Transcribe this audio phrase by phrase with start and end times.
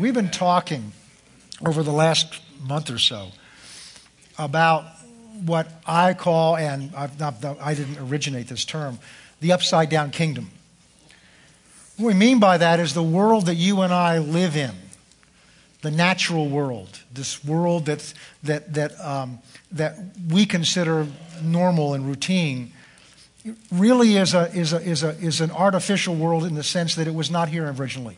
[0.00, 0.92] we've been talking
[1.64, 3.28] over the last month or so
[4.38, 4.84] about
[5.44, 8.98] what I call, and not, I didn't originate this term,
[9.40, 10.50] the upside down kingdom.
[11.98, 14.72] What we mean by that is the world that you and I live in,
[15.82, 19.38] the natural world, this world that's, that, that, um,
[19.72, 19.98] that
[20.30, 21.06] we consider
[21.42, 22.72] normal and routine,
[23.70, 27.06] really is, a, is, a, is, a, is an artificial world in the sense that
[27.06, 28.16] it was not here originally.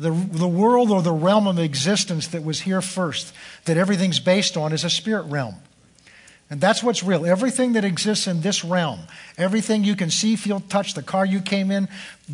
[0.00, 3.34] The, the world or the realm of existence that was here first,
[3.66, 5.56] that everything's based on, is a spirit realm.
[6.50, 7.24] And that's what's real.
[7.24, 8.98] Everything that exists in this realm,
[9.38, 11.88] everything you can see, feel, touch, the car you came in,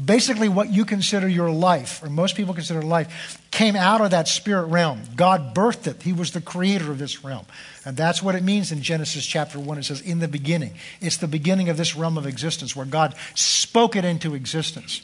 [0.04, 4.26] basically what you consider your life, or most people consider life, came out of that
[4.26, 5.02] spirit realm.
[5.16, 6.02] God birthed it.
[6.02, 7.44] He was the creator of this realm.
[7.84, 9.76] And that's what it means in Genesis chapter 1.
[9.76, 10.74] It says, in the beginning.
[11.02, 15.02] It's the beginning of this realm of existence where God spoke it into existence.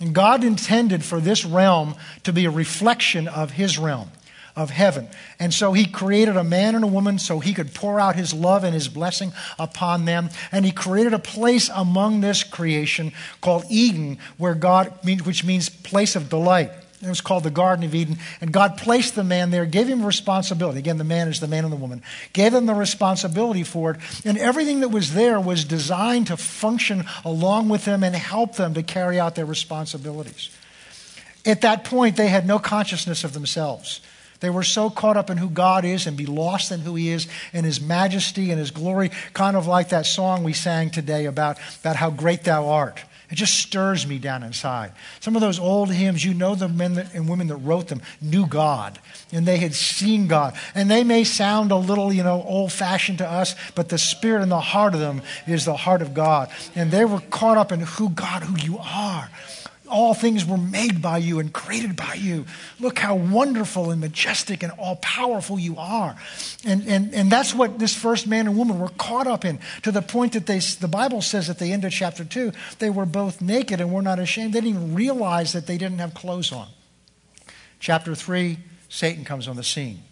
[0.00, 1.94] And God intended for this realm
[2.24, 4.10] to be a reflection of His realm
[4.56, 5.08] of heaven.
[5.40, 8.32] And so he created a man and a woman so he could pour out his
[8.32, 10.30] love and his blessing upon them.
[10.52, 16.14] And he created a place among this creation called Eden, where God, which means place
[16.14, 16.70] of delight.
[17.04, 18.18] It was called the Garden of Eden.
[18.40, 20.78] And God placed the man there, gave him responsibility.
[20.78, 22.02] Again, the man is the man and the woman.
[22.32, 24.00] Gave them the responsibility for it.
[24.24, 28.74] And everything that was there was designed to function along with them and help them
[28.74, 30.50] to carry out their responsibilities.
[31.46, 34.00] At that point, they had no consciousness of themselves.
[34.40, 37.10] They were so caught up in who God is and be lost in who He
[37.10, 41.26] is and His majesty and His glory, kind of like that song we sang today
[41.26, 43.02] about, about how great Thou art.
[43.30, 44.92] It just stirs me down inside.
[45.20, 48.46] Some of those old hymns, you know, the men and women that wrote them knew
[48.46, 48.98] God
[49.32, 50.54] and they had seen God.
[50.74, 54.42] And they may sound a little, you know, old fashioned to us, but the spirit
[54.42, 56.50] and the heart of them is the heart of God.
[56.74, 59.30] And they were caught up in who God, who you are
[59.94, 62.46] all things were made by you and created by you.
[62.80, 66.16] Look how wonderful and majestic and all powerful you are.
[66.64, 69.92] And, and, and that's what this first man and woman were caught up in to
[69.92, 73.06] the point that they, the Bible says at the end of chapter 2, they were
[73.06, 74.52] both naked and were not ashamed.
[74.52, 76.66] They didn't even realize that they didn't have clothes on.
[77.78, 78.58] Chapter 3,
[78.88, 80.02] Satan comes on the scene.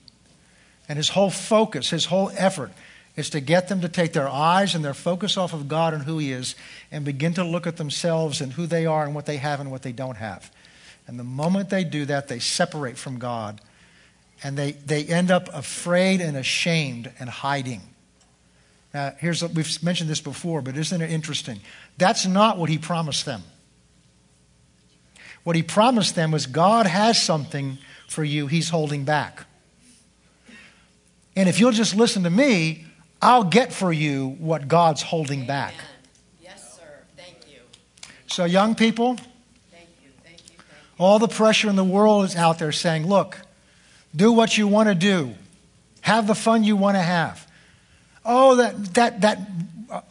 [0.88, 2.70] And his whole focus, his whole effort
[3.16, 6.02] is to get them to take their eyes and their focus off of God and
[6.04, 6.54] who He is
[6.90, 9.70] and begin to look at themselves and who they are and what they have and
[9.70, 10.50] what they don't have.
[11.06, 13.60] And the moment they do that, they separate from God
[14.42, 17.82] and they, they end up afraid and ashamed and hiding.
[18.92, 21.60] Now, here's we've mentioned this before, but isn't it interesting?
[21.98, 23.42] That's not what He promised them.
[25.44, 29.46] What He promised them was God has something for you He's holding back.
[31.34, 32.84] And if you'll just listen to me,
[33.22, 35.46] I'll get for you what God's holding Amen.
[35.46, 35.74] back.
[36.42, 37.04] Yes, sir.
[37.16, 37.60] Thank you.
[38.26, 39.16] So, young people,
[39.70, 40.10] thank you.
[40.24, 40.48] Thank you.
[40.48, 40.64] Thank you.
[40.98, 43.38] all the pressure in the world is out there saying, look,
[44.14, 45.34] do what you want to do,
[46.00, 47.46] have the fun you want to have.
[48.24, 49.38] Oh, that, that, that,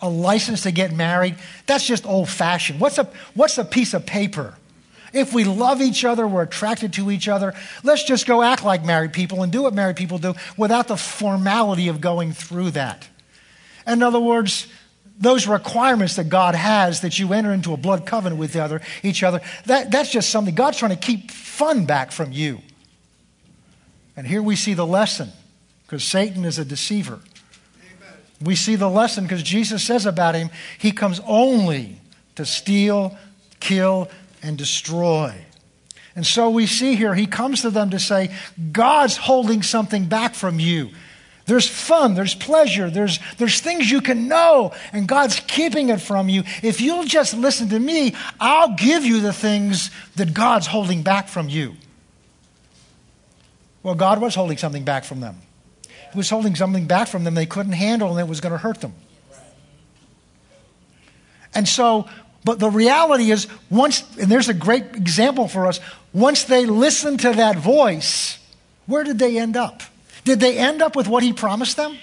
[0.02, 1.36] a license to get married,
[1.66, 2.80] that's just old fashioned.
[2.80, 4.56] What's a, what's a piece of paper?
[5.14, 8.86] If we love each other, we're attracted to each other, let's just go act like
[8.86, 13.08] married people and do what married people do without the formality of going through that.
[13.86, 14.68] In other words,
[15.20, 19.22] those requirements that God has that you enter into a blood covenant with other, each
[19.22, 22.60] other, that, that's just something God's trying to keep fun back from you.
[24.16, 25.30] And here we see the lesson
[25.84, 27.20] because Satan is a deceiver.
[27.20, 28.14] Amen.
[28.42, 31.98] We see the lesson because Jesus says about him, he comes only
[32.36, 33.18] to steal,
[33.60, 34.10] kill,
[34.42, 35.34] and destroy.
[36.16, 38.36] And so we see here, he comes to them to say,
[38.72, 40.90] God's holding something back from you.
[41.46, 46.30] There's fun, there's pleasure, there's, there's things you can know, and God's keeping it from
[46.30, 46.44] you.
[46.62, 51.28] If you'll just listen to me, I'll give you the things that God's holding back
[51.28, 51.76] from you.
[53.84, 55.38] Well, God was holding something back from them.
[55.84, 58.58] He was holding something back from them they couldn't handle, and it was going to
[58.58, 58.94] hurt them.
[61.54, 62.08] And so
[62.44, 65.80] but the reality is, once, and there's a great example for us,
[66.14, 68.40] once they listened to that voice,
[68.88, 69.84] where did they end up?
[70.24, 71.98] Did they end up with what he promised them?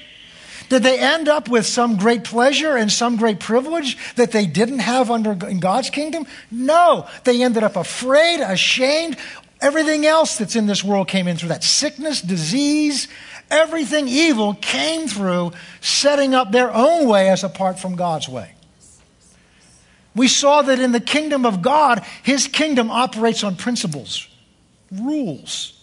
[0.69, 4.81] Did they end up with some great pleasure and some great privilege that they didn't
[4.81, 6.27] have under in God's kingdom?
[6.51, 7.09] No.
[7.25, 9.17] They ended up afraid, ashamed.
[9.61, 13.09] Everything else that's in this world came in through that sickness, disease,
[13.51, 18.53] everything evil came through setting up their own way as apart from God's way.
[20.15, 24.27] We saw that in the kingdom of God, his kingdom operates on principles,
[24.91, 25.75] rules.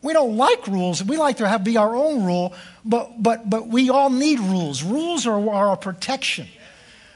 [0.00, 1.02] We don't like rules.
[1.02, 2.54] We like to have be our own rule,
[2.84, 4.82] but, but, but we all need rules.
[4.82, 6.48] Rules are, are a protection.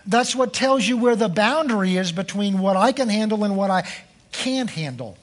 [0.07, 3.71] That's what tells you where the boundary is between what I can handle and what
[3.71, 3.89] I
[4.31, 5.17] can't handle.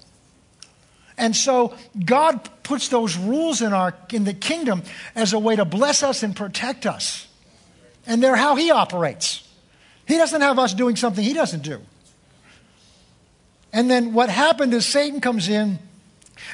[1.17, 4.83] And so God puts those rules in, our, in the kingdom
[5.15, 7.27] as a way to bless us and protect us.
[8.05, 9.42] And they're how He operates.
[10.07, 11.81] He doesn't have us doing something He doesn't do.
[13.71, 15.79] And then what happened is Satan comes in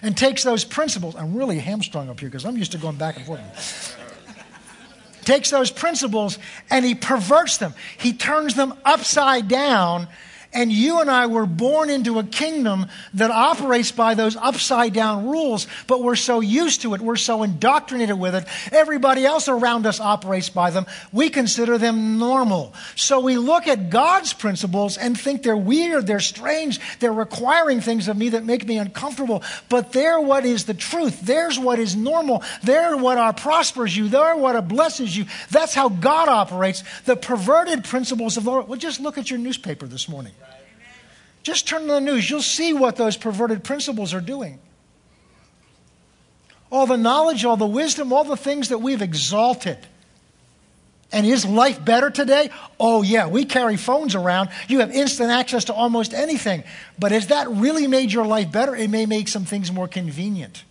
[0.01, 1.15] and takes those principles.
[1.15, 3.97] I'm really hamstrung up here because I'm used to going back and forth.
[5.25, 7.73] takes those principles and he perverts them.
[7.97, 10.07] He turns them upside down
[10.53, 15.27] and you and I were born into a kingdom that operates by those upside down
[15.27, 18.45] rules, but we're so used to it, we're so indoctrinated with it.
[18.71, 20.85] Everybody else around us operates by them.
[21.11, 22.73] We consider them normal.
[22.95, 28.07] So we look at God's principles and think they're weird, they're strange, they're requiring things
[28.07, 29.43] of me that make me uncomfortable.
[29.69, 31.21] But they're what is the truth.
[31.21, 32.43] There's what is normal.
[32.63, 34.07] They're what are prospers you.
[34.09, 35.25] They're what blesses you.
[35.51, 36.83] That's how God operates.
[37.05, 38.67] The perverted principles of the Lord.
[38.67, 40.33] Well, just look at your newspaper this morning.
[41.43, 42.29] Just turn to the news.
[42.29, 44.59] You'll see what those perverted principles are doing.
[46.71, 49.77] All the knowledge, all the wisdom, all the things that we've exalted.
[51.11, 52.51] And is life better today?
[52.79, 54.49] Oh, yeah, we carry phones around.
[54.67, 56.63] You have instant access to almost anything.
[56.99, 58.75] But has that really made your life better?
[58.75, 60.63] It may make some things more convenient.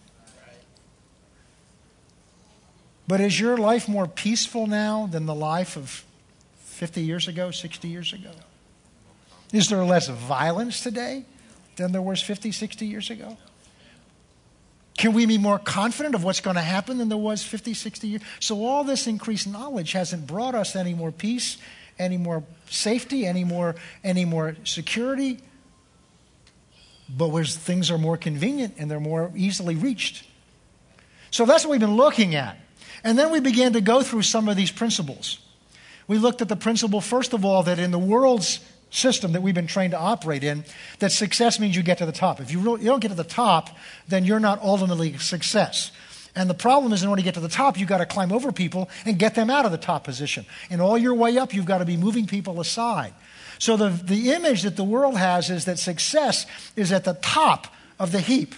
[3.09, 6.05] But is your life more peaceful now than the life of
[6.59, 8.31] 50 years ago, 60 years ago?
[9.53, 11.25] Is there less violence today
[11.77, 13.37] than there was 50, 60 years ago?
[14.99, 18.09] Can we be more confident of what's going to happen than there was 50, 60
[18.09, 18.23] years?
[18.41, 21.57] So, all this increased knowledge hasn't brought us any more peace,
[22.01, 25.39] any more safety, any more, any more security.
[27.09, 30.27] But where things are more convenient and they're more easily reached.
[31.31, 32.59] So, that's what we've been looking at.
[33.05, 35.39] And then we began to go through some of these principles.
[36.09, 38.59] We looked at the principle, first of all, that in the world's
[38.91, 40.65] system that we've been trained to operate in
[40.99, 42.41] that success means you get to the top.
[42.41, 43.71] If you, you don't get to the top,
[44.09, 45.93] then you're not ultimately success.
[46.35, 48.33] And the problem is, in order to get to the top, you've got to climb
[48.33, 50.47] over people and get them out of the top position.
[50.71, 53.13] And all your way up, you've got to be moving people aside.
[53.59, 56.47] So the, the image that the world has is that success
[56.77, 57.67] is at the top
[57.99, 58.55] of the heap.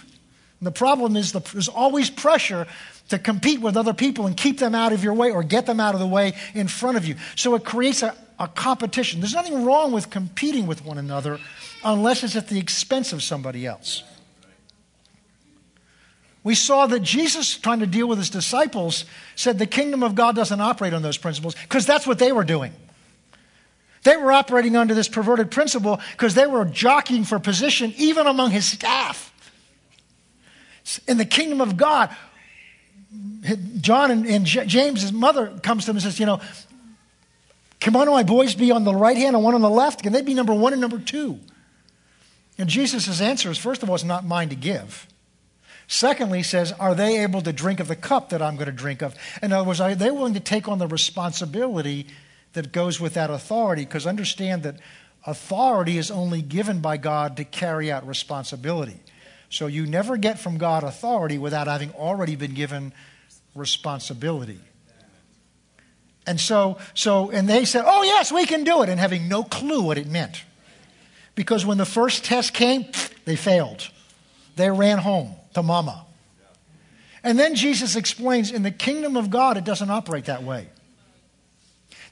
[0.59, 2.67] And the problem is the, there's always pressure
[3.09, 5.79] to compete with other people and keep them out of your way or get them
[5.79, 7.15] out of the way in front of you.
[7.35, 9.21] So it creates a, a competition.
[9.21, 11.39] There's nothing wrong with competing with one another
[11.83, 14.03] unless it's at the expense of somebody else.
[16.43, 19.05] We saw that Jesus, trying to deal with his disciples,
[19.35, 22.43] said the kingdom of God doesn't operate on those principles because that's what they were
[22.43, 22.73] doing.
[24.03, 28.49] They were operating under this perverted principle because they were jockeying for position even among
[28.49, 29.27] his staff.
[31.07, 32.09] In the kingdom of God,
[33.79, 36.41] John and, and James, mother, comes to him and says, You know,
[37.81, 40.03] can one of my boys be on the right hand and one on the left?
[40.03, 41.39] Can they be number one and number two?
[42.57, 45.07] And Jesus' answer is first of all, it's not mine to give.
[45.87, 48.71] Secondly, he says, Are they able to drink of the cup that I'm going to
[48.71, 49.15] drink of?
[49.41, 52.05] In other words, are they willing to take on the responsibility
[52.53, 53.83] that goes with that authority?
[53.83, 54.77] Because understand that
[55.25, 58.99] authority is only given by God to carry out responsibility.
[59.49, 62.93] So you never get from God authority without having already been given
[63.55, 64.59] responsibility.
[66.27, 69.43] And so, so, and they said, oh, yes, we can do it, and having no
[69.43, 70.43] clue what it meant.
[71.33, 72.85] Because when the first test came,
[73.25, 73.89] they failed.
[74.55, 76.05] They ran home to mama.
[77.23, 80.67] And then Jesus explains in the kingdom of God, it doesn't operate that way.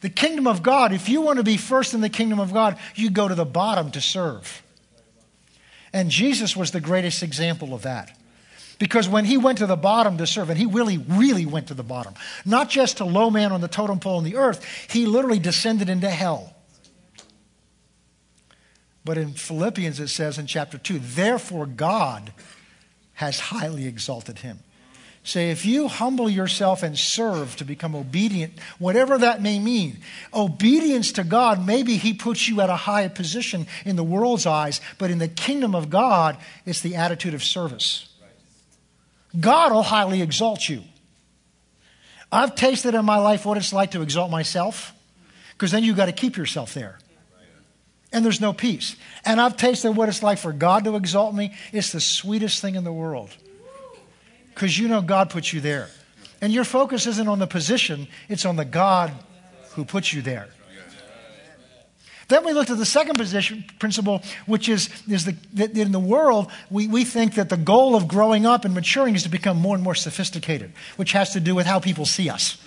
[0.02, 2.78] The kingdom of God, if you want to be first in the kingdom of God,
[2.96, 4.64] you go to the bottom to serve.
[5.92, 8.16] And Jesus was the greatest example of that.
[8.80, 11.74] Because when he went to the bottom to serve, and he really, really went to
[11.74, 12.14] the bottom,
[12.46, 15.90] not just to low man on the totem pole in the earth, he literally descended
[15.90, 16.56] into hell.
[19.06, 22.32] But in Philippians, it says in chapter 2, therefore God
[23.14, 24.60] has highly exalted him
[25.24, 30.00] Say, if you humble yourself and serve to become obedient, whatever that may mean,
[30.34, 34.80] obedience to God, maybe He puts you at a high position in the world's eyes,
[34.98, 38.08] but in the kingdom of God, it's the attitude of service.
[39.38, 40.84] God will highly exalt you.
[42.32, 44.94] I've tasted in my life what it's like to exalt myself,
[45.54, 47.00] because then you've got to keep yourself there.
[48.12, 48.96] And there's no peace.
[49.24, 51.54] And I've tasted what it's like for God to exalt me.
[51.72, 53.36] It's the sweetest thing in the world
[54.60, 55.88] because you know God put you there.
[56.42, 59.14] And your focus isn't on the position, it's on the God
[59.72, 60.50] who put you there.
[62.30, 66.00] Then we looked at the second position principle, which is, is the, that in the
[66.00, 69.58] world, we, we think that the goal of growing up and maturing is to become
[69.58, 72.58] more and more sophisticated, which has to do with how people see us.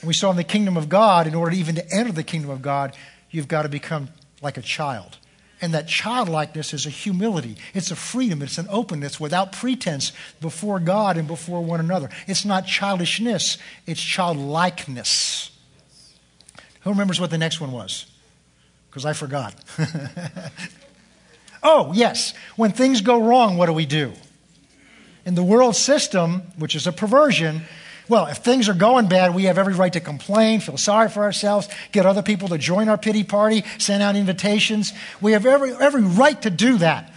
[0.00, 2.50] And we saw in the kingdom of God, in order even to enter the kingdom
[2.50, 2.94] of God,
[3.30, 4.08] you've got to become
[4.42, 5.18] like a child
[5.62, 7.56] And that childlikeness is a humility.
[7.72, 8.42] It's a freedom.
[8.42, 12.10] It's an openness without pretense before God and before one another.
[12.26, 15.52] It's not childishness, it's childlikeness.
[16.80, 18.11] Who remembers what the next one was?
[18.92, 19.54] Because I forgot.
[21.62, 22.34] oh, yes.
[22.56, 24.12] When things go wrong, what do we do?
[25.24, 27.62] In the world system, which is a perversion,
[28.06, 31.22] well, if things are going bad, we have every right to complain, feel sorry for
[31.22, 34.92] ourselves, get other people to join our pity party, send out invitations.
[35.22, 37.10] We have every, every right to do that.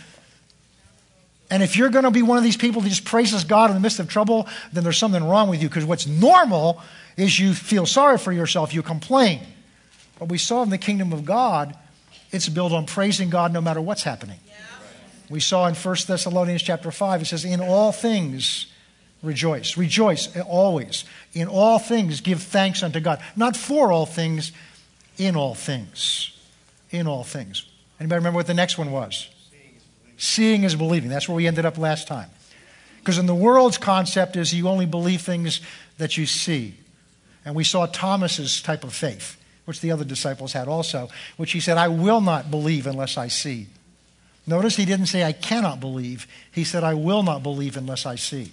[1.52, 3.76] And if you're going to be one of these people that just praises God in
[3.76, 6.82] the midst of trouble, then there's something wrong with you because what's normal
[7.18, 9.42] is you feel sorry for yourself, you complain.
[10.20, 11.76] But we saw in the kingdom of God,
[12.32, 14.40] it's built on praising God no matter what's happening.
[14.48, 14.54] Yeah.
[15.30, 18.68] We saw in 1 Thessalonians chapter 5, it says, In all things,
[19.22, 19.78] rejoice.
[19.78, 21.06] Rejoice eh, always.
[21.34, 23.22] In all things, give thanks unto God.
[23.36, 24.52] Not for all things,
[25.18, 26.32] in all things.
[26.92, 27.66] In all things.
[28.00, 29.30] Anybody remember what the next one was?
[30.18, 31.10] Seeing is believing.
[31.10, 32.30] That's where we ended up last time.
[33.00, 35.62] Because in the world's concept is you only believe things
[35.98, 36.76] that you see.
[37.44, 41.60] And we saw Thomas's type of faith, which the other disciples had also, which he
[41.60, 43.68] said, I will not believe unless I see.
[44.48, 46.28] Notice he didn't say, I cannot believe.
[46.52, 48.52] He said, I will not believe unless I see.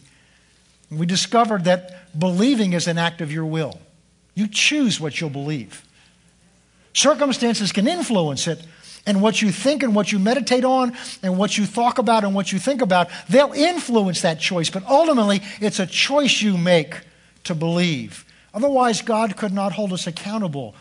[0.91, 3.79] We discovered that believing is an act of your will.
[4.35, 5.87] You choose what you'll believe.
[6.95, 8.63] Circumstances can influence it,
[9.07, 12.35] and what you think and what you meditate on and what you talk about and
[12.35, 14.71] what you think about, they'll influence that choice.
[14.71, 17.01] But ultimately, it's a choice you make
[17.45, 18.25] to believe.
[18.55, 20.75] Otherwise, God could not hold us accountable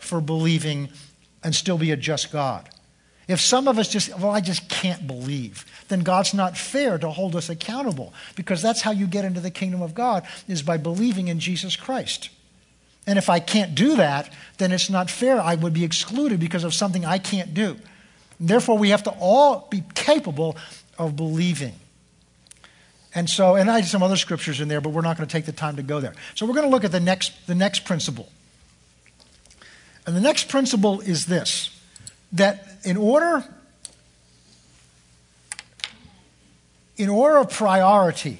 [0.00, 0.88] for believing
[1.42, 2.68] and still be a just God.
[3.28, 7.10] If some of us just, well, I just can't believe, then God's not fair to
[7.10, 10.78] hold us accountable because that's how you get into the kingdom of God is by
[10.78, 12.30] believing in Jesus Christ.
[13.06, 15.40] And if I can't do that, then it's not fair.
[15.40, 17.76] I would be excluded because of something I can't do.
[18.40, 20.56] Therefore, we have to all be capable
[20.98, 21.74] of believing.
[23.14, 25.32] And so, and I had some other scriptures in there, but we're not going to
[25.32, 26.14] take the time to go there.
[26.34, 28.28] So we're going to look at the next, the next principle.
[30.08, 31.68] And the next principle is this
[32.32, 33.44] that in order
[36.96, 38.38] in order of priority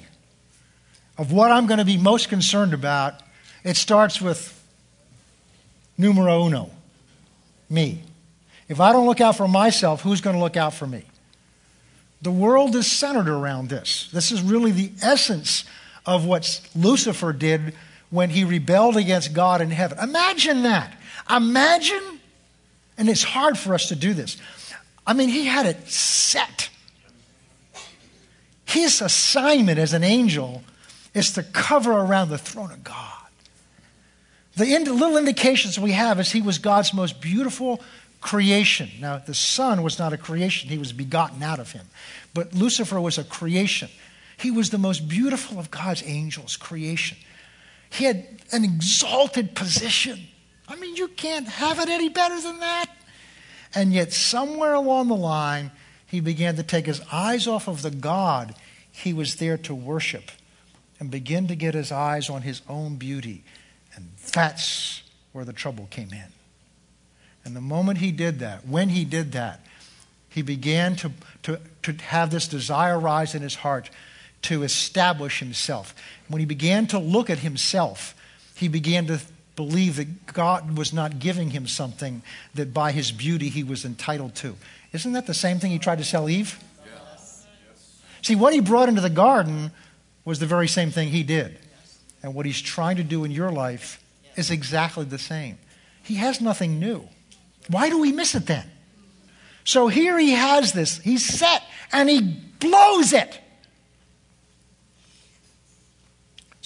[1.15, 3.21] of what I'm going to be most concerned about,
[3.63, 4.59] it starts with
[5.95, 6.71] numero uno,
[7.69, 8.01] me.
[8.67, 11.03] If I don't look out for myself, who's going to look out for me?
[12.23, 14.09] The world is centered around this.
[14.11, 15.65] This is really the essence
[16.03, 17.75] of what Lucifer did
[18.09, 19.99] when he rebelled against God in heaven.
[19.99, 20.95] Imagine that.
[21.29, 22.19] Imagine
[22.99, 24.35] and it's hard for us to do this.
[25.07, 26.69] I mean, he had it set.
[28.65, 30.63] His assignment as an angel
[31.13, 32.95] is to cover around the throne of God.
[34.57, 37.81] The little indications we have is he was God's most beautiful
[38.19, 38.89] creation.
[38.99, 41.85] Now, the Son was not a creation, he was begotten out of him.
[42.33, 43.89] But Lucifer was a creation.
[44.37, 47.17] He was the most beautiful of God's angels, creation.
[47.89, 50.19] He had an exalted position.
[50.69, 52.85] I mean, you can't have it any better than that.
[53.73, 55.71] And yet, somewhere along the line,
[56.05, 58.55] he began to take his eyes off of the God
[58.91, 60.31] he was there to worship
[60.99, 63.43] and begin to get his eyes on his own beauty.
[63.95, 66.31] And that's where the trouble came in.
[67.45, 69.61] And the moment he did that, when he did that,
[70.29, 71.11] he began to,
[71.43, 73.89] to, to have this desire rise in his heart
[74.43, 75.95] to establish himself.
[76.27, 78.15] When he began to look at himself,
[78.55, 79.19] he began to
[79.59, 82.21] believe that God was not giving him something
[82.55, 84.55] that by his beauty he was entitled to.
[84.93, 86.57] Isn't that the same thing he tried to sell Eve?
[86.85, 87.45] Yes.
[88.21, 89.71] See, what he brought into the garden
[90.23, 91.59] was the very same thing he did.
[92.23, 94.01] And what he's trying to do in your life
[94.37, 95.57] is exactly the same.
[96.03, 97.05] He has nothing new.
[97.67, 98.65] Why do we miss it then?
[99.65, 102.21] So here he has this, he's set, and he
[102.61, 103.41] blows it.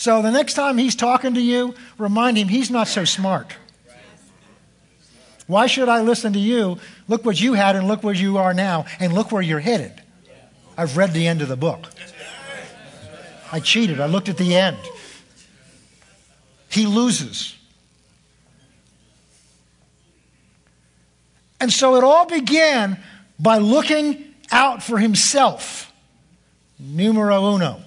[0.04, 3.56] So the next time he's talking to you, remind him he's not so smart.
[5.48, 6.78] Why should I listen to you?
[7.08, 9.94] Look what you had and look where you are now and look where you're headed.
[10.78, 11.88] I've read the end of the book.
[13.50, 14.02] I cheated.
[14.02, 14.76] I looked at the end.
[16.70, 17.56] He loses.
[21.62, 23.00] And so it all began
[23.40, 25.94] by looking out for himself.
[26.78, 27.82] Numero uno.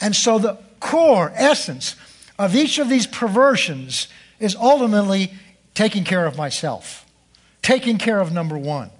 [0.00, 1.96] And so the core essence
[2.38, 5.32] of each of these perversions is ultimately
[5.74, 7.06] taking care of myself,
[7.62, 8.90] taking care of number one.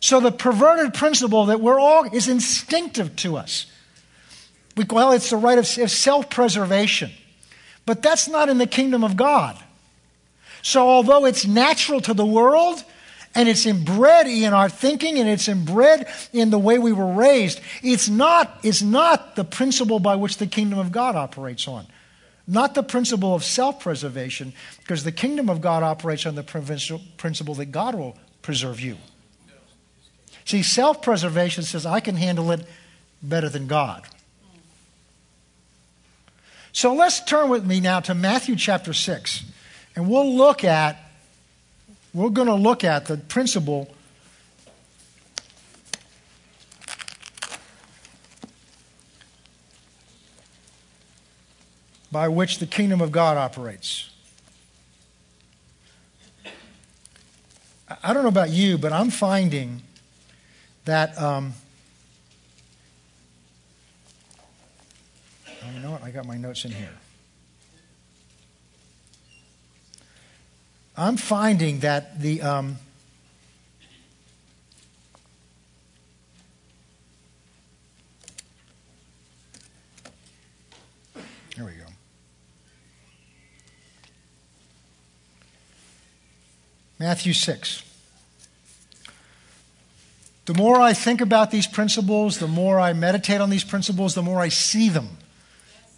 [0.00, 3.66] So the perverted principle that we're all is instinctive to us.
[4.76, 7.10] We, well, it's the right of self preservation.
[7.86, 9.58] But that's not in the kingdom of God.
[10.62, 12.82] So although it's natural to the world,
[13.34, 17.60] And it's inbred in our thinking and it's inbred in the way we were raised.
[17.82, 21.86] It's not, it's not the principle by which the kingdom of God operates on.
[22.46, 27.54] Not the principle of self preservation, because the kingdom of God operates on the principle
[27.54, 28.98] that God will preserve you.
[30.44, 32.66] See, self preservation says, I can handle it
[33.22, 34.02] better than God.
[36.72, 39.44] So let's turn with me now to Matthew chapter 6,
[39.96, 40.98] and we'll look at,
[42.14, 43.92] we're going to look at the principle
[52.12, 54.10] by which the kingdom of God operates.
[58.02, 59.82] I don't know about you, but I'm finding
[60.84, 61.20] that.
[61.20, 61.54] Um,
[65.74, 66.04] you know what?
[66.04, 66.88] I got my notes in here.
[70.96, 72.40] I'm finding that the.
[72.40, 72.78] Um,
[81.56, 81.86] there we go.
[87.00, 87.82] Matthew 6.
[90.46, 94.22] The more I think about these principles, the more I meditate on these principles, the
[94.22, 95.08] more I see them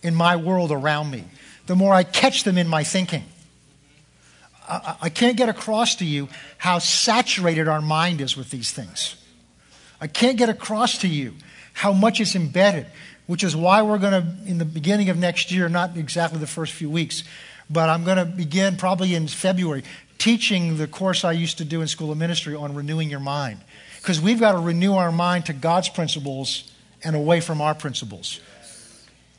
[0.03, 1.25] in my world around me,
[1.67, 3.25] the more I catch them in my thinking.
[4.69, 9.17] I, can't get across to you how saturated our mind is with these things.
[10.01, 11.35] I can't get across to you
[11.73, 12.87] how much is embedded,
[13.27, 16.47] which is why we're going to, in the beginning of next year, not exactly the
[16.47, 17.23] first few weeks,
[17.71, 19.85] but I'm going to begin probably in February
[20.19, 23.61] teaching the course I used to do in School of Ministry on renewing your mind
[24.01, 26.71] because we've got to renew our mind to God's principles
[27.05, 28.41] and away from our principles.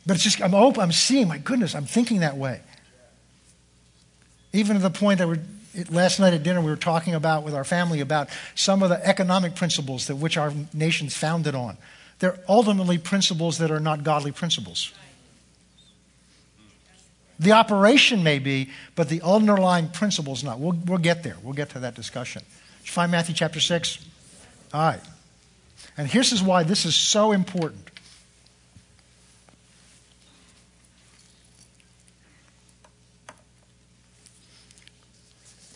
[0.05, 2.62] But it's just, I'm open, I'm seeing, my goodness, I'm thinking that way.
[4.57, 5.39] Even to the point that we're,
[5.91, 9.05] last night at dinner we were talking about with our family about some of the
[9.05, 11.77] economic principles that which our nation's founded on.
[12.17, 14.91] They're ultimately principles that are not godly principles.
[17.39, 20.59] The operation may be, but the underlying principle is not.
[20.59, 21.35] We'll, we'll get there.
[21.43, 22.41] We'll get to that discussion.
[22.79, 24.03] Did you find Matthew chapter 6?
[24.74, 25.01] All right.
[25.98, 27.86] And here's why this is so important.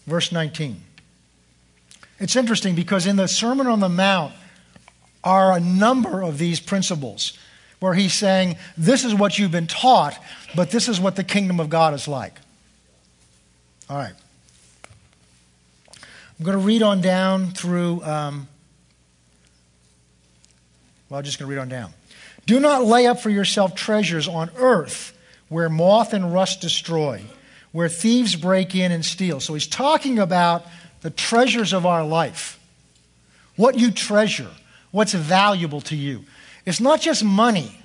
[0.08, 0.82] Verse 19.
[2.20, 4.34] It's interesting because in the Sermon on the Mount
[5.24, 7.38] are a number of these principles
[7.80, 10.18] where he's saying, This is what you've been taught,
[10.56, 12.36] but this is what the kingdom of God is like.
[13.90, 14.14] All right.
[16.40, 18.48] I'm going to read on down through um,
[21.12, 21.94] well, I'm just going to read on down.
[22.46, 25.16] Do not lay up for yourself treasures on earth
[25.50, 27.22] where moth and rust destroy,
[27.72, 29.40] where thieves break in and steal.
[29.40, 30.66] So he's talking about
[31.02, 32.60] the treasures of our life.
[33.56, 34.50] What you treasure,
[34.92, 36.26] what's valuable to you.
[36.66, 37.80] It's not just money,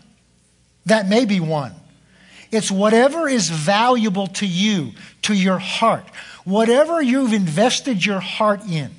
[0.87, 1.73] that may be one.
[2.53, 6.05] It's whatever is valuable to you, to your heart,
[6.45, 8.91] whatever you've invested your heart in.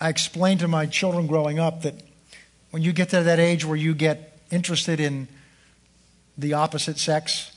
[0.00, 1.94] I explained to my children growing up that
[2.70, 5.28] when you get to that age where you get interested in
[6.36, 7.54] the opposite sex,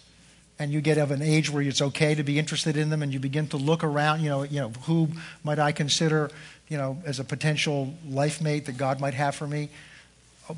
[0.57, 3.13] and you get of an age where it's okay to be interested in them, and
[3.13, 5.09] you begin to look around, you know, you know, who
[5.43, 6.29] might I consider,
[6.67, 9.69] you know, as a potential life mate that God might have for me?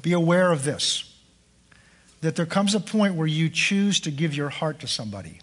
[0.02, 1.10] Be aware of this.
[2.22, 5.40] That there comes a point where you choose to give your heart to somebody.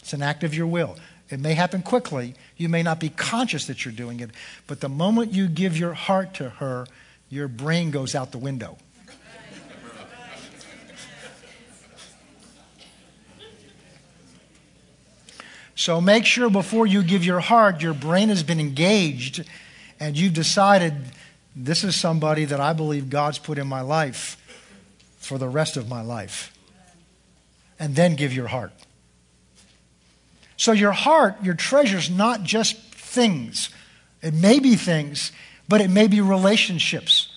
[0.00, 0.96] It's an act of your will.
[1.28, 2.34] It may happen quickly.
[2.56, 4.30] You may not be conscious that you're doing it.
[4.66, 6.86] But the moment you give your heart to her,
[7.30, 8.76] your brain goes out the window.
[15.76, 19.46] So make sure before you give your heart, your brain has been engaged
[19.98, 20.92] and you've decided
[21.56, 24.36] this is somebody that I believe God's put in my life
[25.16, 26.54] for the rest of my life.
[27.78, 28.72] And then give your heart.
[30.58, 33.70] So your heart, your treasure is not just things.
[34.20, 35.32] It may be things,
[35.70, 37.28] but it may be relationships.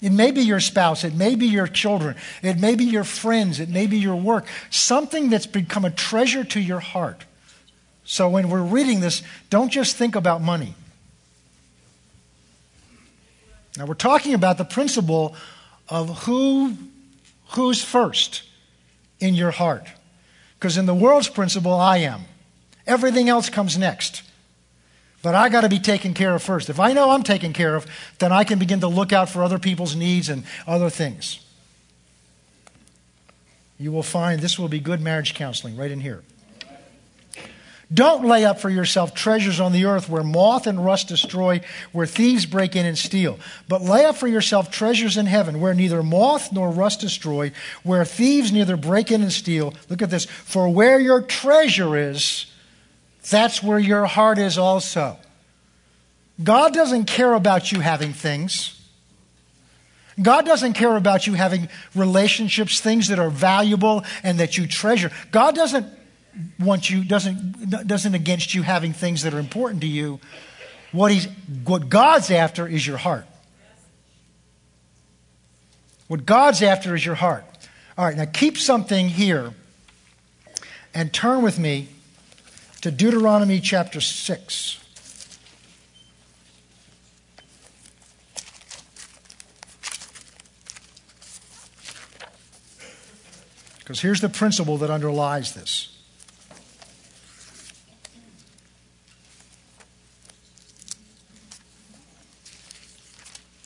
[0.00, 1.04] It may be your spouse.
[1.04, 2.16] It may be your children.
[2.42, 3.60] It may be your friends.
[3.60, 4.46] It may be your work.
[4.70, 7.24] Something that's become a treasure to your heart.
[8.04, 10.74] So when we're reading this, don't just think about money.
[13.76, 15.36] Now we're talking about the principle
[15.88, 16.76] of who
[17.50, 18.42] who's first
[19.20, 19.86] in your heart.
[20.58, 22.22] Because in the world's principle, I am.
[22.86, 24.22] Everything else comes next.
[25.22, 26.68] But I got to be taken care of first.
[26.68, 27.86] If I know I'm taken care of,
[28.18, 31.38] then I can begin to look out for other people's needs and other things.
[33.78, 36.22] you will find this will be good marriage counseling right in here.
[37.92, 42.06] Don't lay up for yourself treasures on the earth where moth and rust destroy, where
[42.06, 43.38] thieves break in and steal.
[43.68, 48.04] But lay up for yourself treasures in heaven where neither moth nor rust destroy, where
[48.06, 49.74] thieves neither break in and steal.
[49.90, 50.24] Look at this.
[50.24, 52.46] For where your treasure is,
[53.28, 55.16] that's where your heart is also.
[56.42, 58.78] God doesn't care about you having things.
[60.20, 65.10] God doesn't care about you having relationships, things that are valuable and that you treasure.
[65.30, 65.86] God doesn't
[66.58, 70.20] want you doesn't doesn't against you having things that are important to you.
[70.90, 71.26] What he's
[71.64, 73.26] what God's after is your heart.
[76.08, 77.44] What God's after is your heart.
[77.96, 79.52] All right, now keep something here
[80.94, 81.88] and turn with me
[82.82, 84.78] to Deuteronomy chapter 6.
[93.78, 95.96] Because here's the principle that underlies this.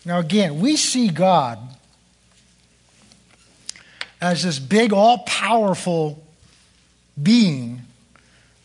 [0.05, 1.59] Now, again, we see God
[4.21, 6.23] as this big, all powerful
[7.21, 7.86] being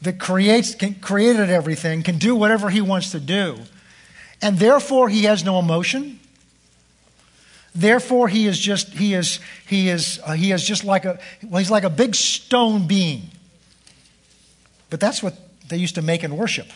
[0.02, 3.58] that creates, can, created everything, can do whatever he wants to do,
[4.42, 6.20] and therefore he has no emotion.
[7.74, 11.60] Therefore, he is just he is he is uh, he is just like a well,
[11.60, 13.30] he's like a big stone being.
[14.90, 15.36] But that's what
[15.70, 16.68] they used to make in worship.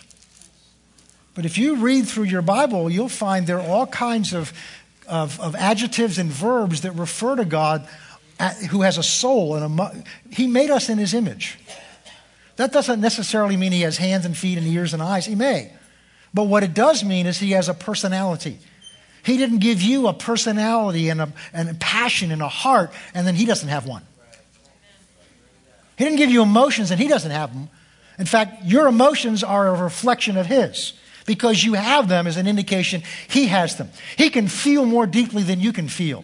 [1.35, 4.53] But if you read through your Bible, you'll find there are all kinds of,
[5.05, 7.85] of, of adjectives and verbs that refer to God
[8.39, 9.55] at, who has a soul.
[9.55, 11.59] And a, he made us in his image.
[12.57, 15.25] That doesn't necessarily mean he has hands and feet and ears and eyes.
[15.25, 15.71] He may.
[16.33, 18.59] But what it does mean is he has a personality.
[19.23, 23.25] He didn't give you a personality and a, and a passion and a heart, and
[23.25, 24.03] then he doesn't have one.
[25.97, 27.69] He didn't give you emotions, and he doesn't have them.
[28.19, 30.93] In fact, your emotions are a reflection of his
[31.25, 33.89] because you have them is an indication He has them.
[34.17, 36.23] He can feel more deeply than you can feel.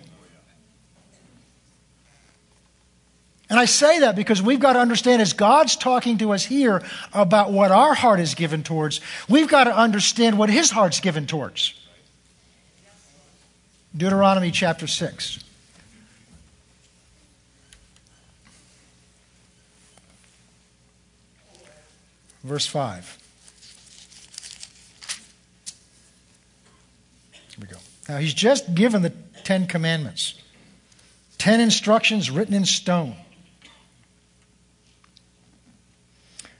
[3.52, 6.82] And I say that because we've got to understand as God's talking to us here
[7.12, 11.28] about what our heart is given towards, we've got to understand what His heart's given
[11.28, 11.74] towards.
[13.96, 15.40] Deuteronomy chapter 6.
[22.46, 23.18] Verse 5.
[27.34, 27.76] Here we go.
[28.08, 29.12] Now, he's just given the
[29.44, 30.36] Ten Commandments,
[31.38, 33.18] ten instructions written in stone.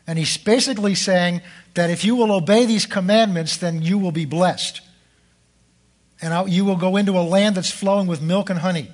[0.08, 1.42] And he's basically saying
[1.76, 4.82] that if you will obey these commandments, then you will be blessed.
[6.22, 8.92] And you will go into a land that's flowing with milk and honey.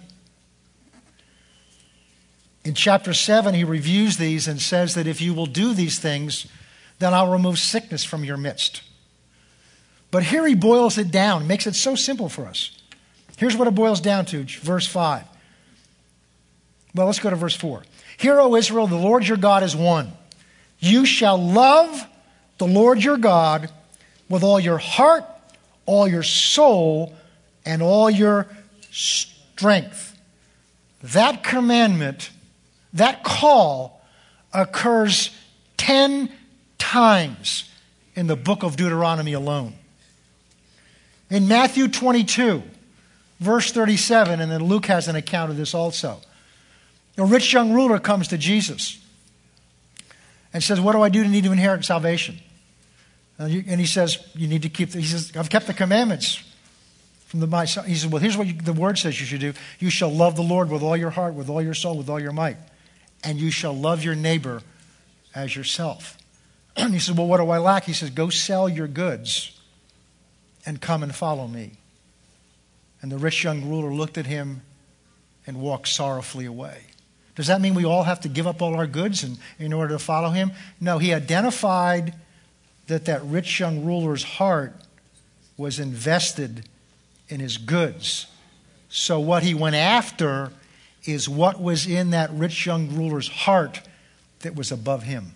[2.63, 6.47] In chapter 7, he reviews these and says that if you will do these things,
[6.99, 8.81] then I'll remove sickness from your midst.
[10.11, 12.71] But here he boils it down, makes it so simple for us.
[13.37, 15.23] Here's what it boils down to, verse 5.
[16.95, 17.83] Well, let's go to verse 4.
[18.17, 20.11] Hear, O Israel, the Lord your God is one.
[20.79, 22.05] You shall love
[22.57, 23.69] the Lord your God
[24.29, 25.23] with all your heart,
[25.85, 27.15] all your soul,
[27.65, 28.47] and all your
[28.91, 30.17] strength.
[31.01, 32.29] That commandment,
[32.93, 34.01] that call,
[34.53, 35.31] occurs
[35.77, 36.31] 10
[36.77, 37.69] times
[38.15, 39.73] in the book of Deuteronomy alone.
[41.29, 42.63] In Matthew 22,
[43.39, 46.21] verse 37, and then Luke has an account of this also.
[47.17, 49.03] A rich young ruler comes to Jesus
[50.53, 52.39] and says, What do I do to need to inherit salvation?
[53.39, 56.43] Uh, and he says, You need to keep, the, he says, I've kept the commandments
[57.27, 57.85] from the, my son.
[57.85, 59.53] He says, Well, here's what you, the word says you should do.
[59.79, 62.19] You shall love the Lord with all your heart, with all your soul, with all
[62.19, 62.57] your might.
[63.23, 64.61] And you shall love your neighbor
[65.35, 66.17] as yourself.
[66.79, 67.85] And he says, Well, what do I lack?
[67.85, 69.59] He says, Go sell your goods
[70.63, 71.71] and come and follow me.
[73.01, 74.61] And the rich young ruler looked at him
[75.47, 76.81] and walked sorrowfully away.
[77.37, 79.93] Does that mean we all have to give up all our goods in, in order
[79.93, 80.51] to follow him?
[80.81, 82.15] No, he identified
[82.87, 84.73] that that rich young ruler's heart
[85.55, 86.67] was invested
[87.29, 88.25] in his goods.
[88.89, 90.51] So what he went after
[91.05, 93.81] is what was in that rich young ruler's heart
[94.39, 95.33] that was above him.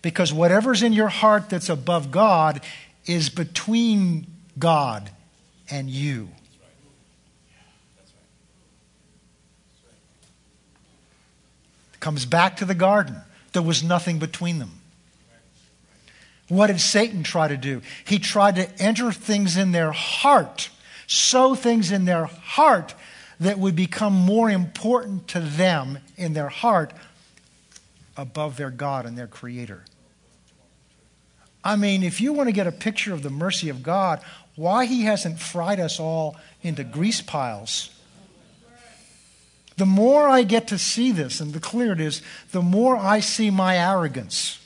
[0.00, 2.60] Because whatever's in your heart that's above God
[3.04, 4.28] is between
[4.60, 5.10] God
[5.68, 6.28] and you.
[12.04, 13.16] Comes back to the garden.
[13.54, 14.72] There was nothing between them.
[16.48, 17.80] What did Satan try to do?
[18.06, 20.68] He tried to enter things in their heart,
[21.06, 22.94] sow things in their heart
[23.40, 26.92] that would become more important to them in their heart
[28.18, 29.82] above their God and their Creator.
[31.64, 34.20] I mean, if you want to get a picture of the mercy of God,
[34.56, 37.93] why He hasn't fried us all into grease piles.
[39.76, 43.20] The more I get to see this and the clearer it is, the more I
[43.20, 44.64] see my arrogance.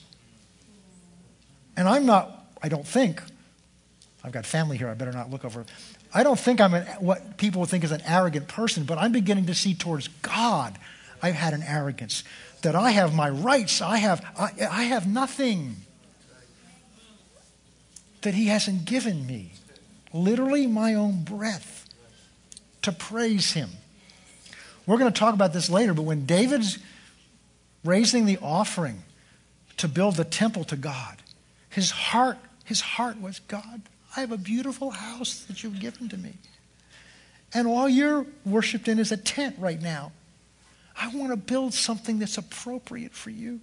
[1.76, 3.22] And I'm not, I don't think,
[4.22, 5.64] I've got family here, I better not look over.
[6.12, 9.12] I don't think I'm an, what people would think is an arrogant person, but I'm
[9.12, 10.78] beginning to see towards God
[11.22, 12.24] I've had an arrogance.
[12.62, 15.76] That I have my rights, I have, I, I have nothing
[18.22, 19.52] that He hasn't given me.
[20.12, 21.88] Literally, my own breath
[22.82, 23.70] to praise Him.
[24.88, 26.78] We're going to talk about this later, but when David's
[27.84, 29.02] raising the offering
[29.76, 31.18] to build the temple to God,
[31.68, 33.82] his heart, his heart was God.
[34.16, 36.32] I have a beautiful house that you've given to me.
[37.52, 40.12] And all you're worshiped in is a tent right now.
[40.98, 43.60] I want to build something that's appropriate for you.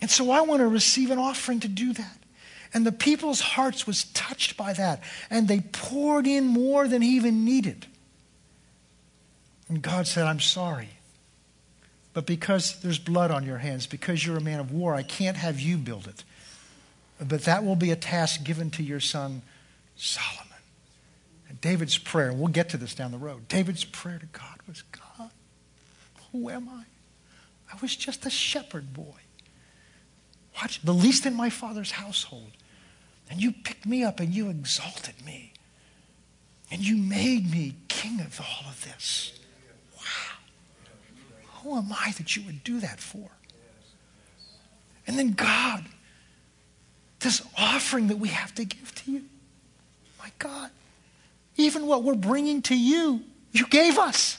[0.00, 2.18] And so I want to receive an offering to do that.
[2.74, 5.04] And the people's hearts was touched by that.
[5.30, 7.86] And they poured in more than he even needed.
[9.68, 10.90] And God said, I'm sorry.
[12.14, 15.36] But because there's blood on your hands, because you're a man of war, I can't
[15.36, 16.24] have you build it.
[17.20, 19.42] But that will be a task given to your son,
[19.96, 20.46] Solomon.
[21.48, 23.48] And David's prayer, and we'll get to this down the road.
[23.48, 25.30] David's prayer to God was God,
[26.32, 26.84] who am I?
[27.72, 29.20] I was just a shepherd boy.
[30.60, 32.52] Watch, the least in my father's household.
[33.30, 35.52] And you picked me up and you exalted me.
[36.70, 39.37] And you made me king of all of this.
[41.62, 43.30] Who am I that you would do that for?
[45.06, 45.84] And then God
[47.20, 49.24] this offering that we have to give to you.
[50.18, 50.70] My God,
[51.56, 54.38] even what we're bringing to you, you gave us.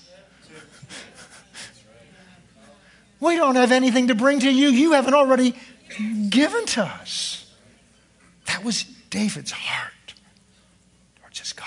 [3.19, 4.69] We don't have anything to bring to you.
[4.69, 5.53] You haven't already
[6.29, 7.53] given to us.
[8.45, 10.13] That was David's heart
[11.19, 11.65] towards his God.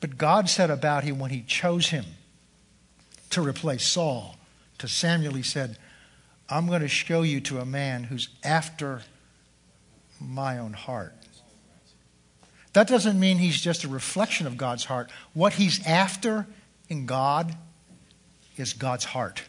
[0.00, 2.04] But God said about him when he chose him
[3.30, 4.36] to replace Saul,
[4.78, 5.76] to Samuel, he said,
[6.48, 9.02] I'm going to show you to a man who's after
[10.20, 11.14] my own heart.
[12.72, 15.10] That doesn't mean he's just a reflection of God's heart.
[15.34, 16.46] What he's after
[16.88, 17.56] in God
[18.56, 19.42] is God's heart.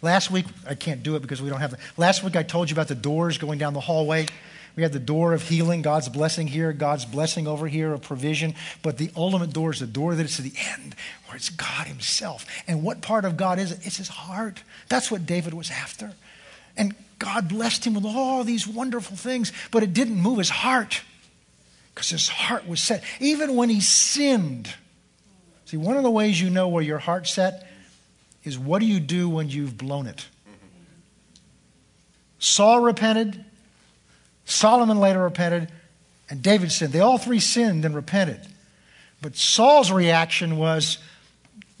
[0.00, 1.78] Last week, I can't do it because we don't have the.
[1.96, 4.26] Last week, I told you about the doors going down the hallway.
[4.78, 8.54] We had the door of healing, God's blessing here, God's blessing over here, of provision.
[8.80, 10.94] But the ultimate door is the door that is to the end,
[11.26, 12.46] where it's God Himself.
[12.68, 13.80] And what part of God is it?
[13.82, 14.62] It's His heart.
[14.88, 16.12] That's what David was after.
[16.76, 21.02] And God blessed him with all these wonderful things, but it didn't move his heart
[21.92, 23.02] because his heart was set.
[23.18, 24.72] Even when he sinned,
[25.64, 27.68] see, one of the ways you know where your heart's set
[28.44, 30.28] is what do you do when you've blown it?
[32.38, 33.44] Saul repented,
[34.50, 35.70] Solomon later repented,
[36.30, 36.92] and David sinned.
[36.92, 38.40] They all three sinned and repented.
[39.20, 40.98] But Saul's reaction was,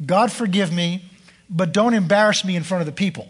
[0.04, 1.02] God forgive me,
[1.48, 3.28] but don't embarrass me in front of the people.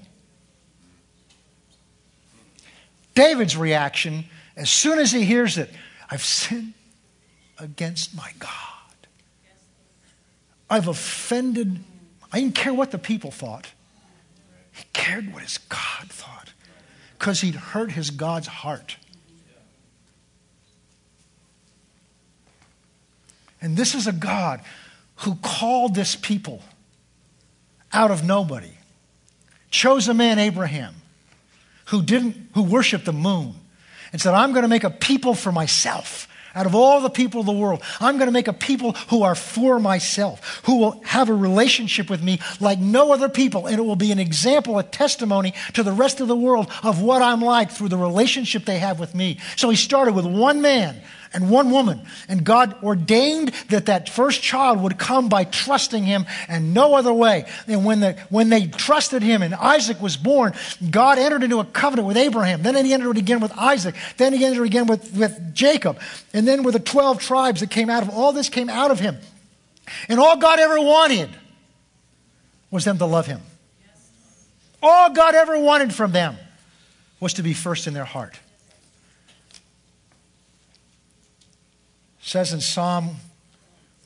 [3.14, 4.24] David's reaction,
[4.56, 5.70] as soon as he hears it,
[6.10, 6.74] I've sinned
[7.58, 8.50] against my God.
[10.68, 11.78] I've offended.
[12.32, 13.68] I didn't care what the people thought.
[14.72, 16.52] He cared what his God thought
[17.18, 18.96] because he'd hurt his God's heart.
[23.60, 24.60] And this is a God
[25.16, 26.62] who called this people
[27.92, 28.70] out of nobody,
[29.70, 30.94] chose a man, Abraham,
[31.86, 33.54] who didn't, who worshiped the moon
[34.12, 36.26] and said, I'm going to make a people for myself.
[36.54, 39.22] Out of all the people of the world, I'm going to make a people who
[39.22, 43.66] are for myself, who will have a relationship with me like no other people.
[43.66, 47.00] And it will be an example, a testimony to the rest of the world of
[47.00, 49.38] what I'm like through the relationship they have with me.
[49.56, 51.00] So he started with one man
[51.32, 52.00] and one woman.
[52.28, 57.12] And God ordained that that first child would come by trusting him and no other
[57.12, 57.46] way.
[57.66, 60.54] And when, the, when they trusted him and Isaac was born,
[60.90, 62.62] God entered into a covenant with Abraham.
[62.62, 63.94] Then he entered it again with Isaac.
[64.16, 65.98] Then he entered again with, with Jacob.
[66.32, 69.00] And then with the 12 tribes that came out of all this came out of
[69.00, 69.18] him.
[70.08, 71.30] And all God ever wanted
[72.70, 73.40] was them to love him.
[74.82, 76.36] All God ever wanted from them
[77.20, 78.38] was to be first in their heart.
[82.28, 83.16] Says in Psalm,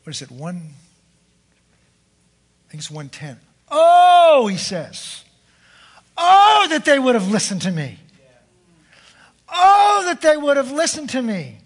[0.05, 0.57] what is it, one?
[2.67, 3.39] I think it's 110.
[3.71, 5.25] Oh, he says,
[6.17, 7.99] oh, that they would have listened to me.
[9.49, 11.59] Oh, that they would have listened to me.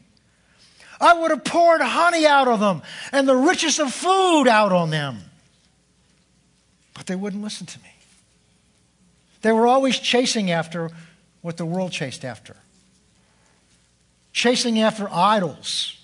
[1.00, 4.90] I would have poured honey out of them and the richest of food out on
[4.90, 5.18] them.
[6.94, 7.90] But they wouldn't listen to me.
[9.42, 10.90] They were always chasing after
[11.42, 12.56] what the world chased after
[14.36, 15.95] chasing after idols.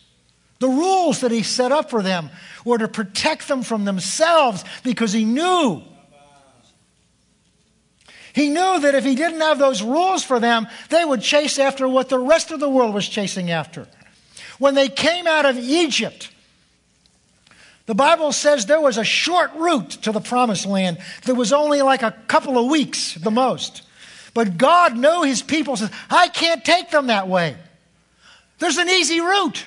[0.62, 2.30] The rules that he set up for them
[2.64, 5.82] were to protect them from themselves because he knew.
[8.32, 11.88] He knew that if he didn't have those rules for them, they would chase after
[11.88, 13.88] what the rest of the world was chasing after.
[14.60, 16.30] When they came out of Egypt,
[17.86, 21.82] the Bible says there was a short route to the promised land that was only
[21.82, 23.82] like a couple of weeks the most.
[24.32, 27.56] But God knew his people says, I can't take them that way.
[28.60, 29.66] There's an easy route.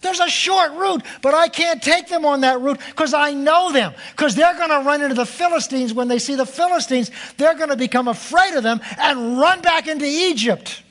[0.00, 3.72] There's a short route, but I can't take them on that route because I know
[3.72, 3.94] them.
[4.12, 5.92] Because they're going to run into the Philistines.
[5.92, 9.88] When they see the Philistines, they're going to become afraid of them and run back
[9.88, 10.82] into Egypt.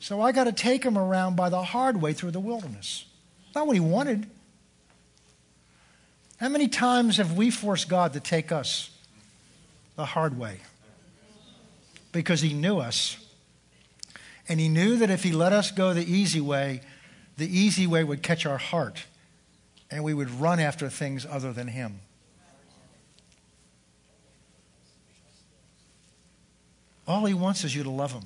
[0.00, 3.04] So I got to take them around by the hard way through the wilderness.
[3.54, 4.26] Not what he wanted.
[6.38, 8.90] How many times have we forced God to take us
[9.96, 10.60] the hard way?
[12.12, 13.16] Because he knew us.
[14.48, 16.80] And he knew that if he let us go the easy way,
[17.38, 19.04] the easy way would catch our heart
[19.90, 22.00] and we would run after things other than him.
[27.06, 28.24] All he wants is you to love him.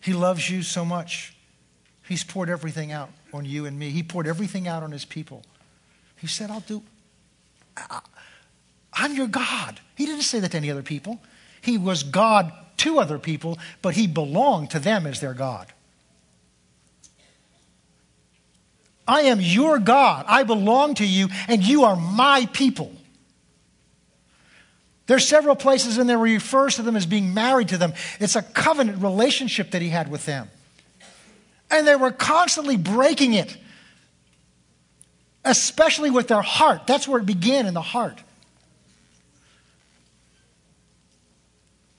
[0.00, 1.36] He loves you so much.
[2.08, 3.90] He's poured everything out on you and me.
[3.90, 5.44] He poured everything out on his people.
[6.16, 6.82] He said, I'll do.
[7.76, 8.00] I,
[8.94, 9.80] I'm your God.
[9.96, 11.20] He didn't say that to any other people.
[11.60, 15.68] He was God to other people, but he belonged to them as their God.
[19.06, 20.24] I am your God.
[20.28, 22.92] I belong to you, and you are my people.
[25.06, 27.92] There's several places in there where he refers to them as being married to them.
[28.20, 30.48] It's a covenant relationship that he had with them.
[31.70, 33.54] And they were constantly breaking it,
[35.44, 36.86] especially with their heart.
[36.86, 38.18] That's where it began in the heart.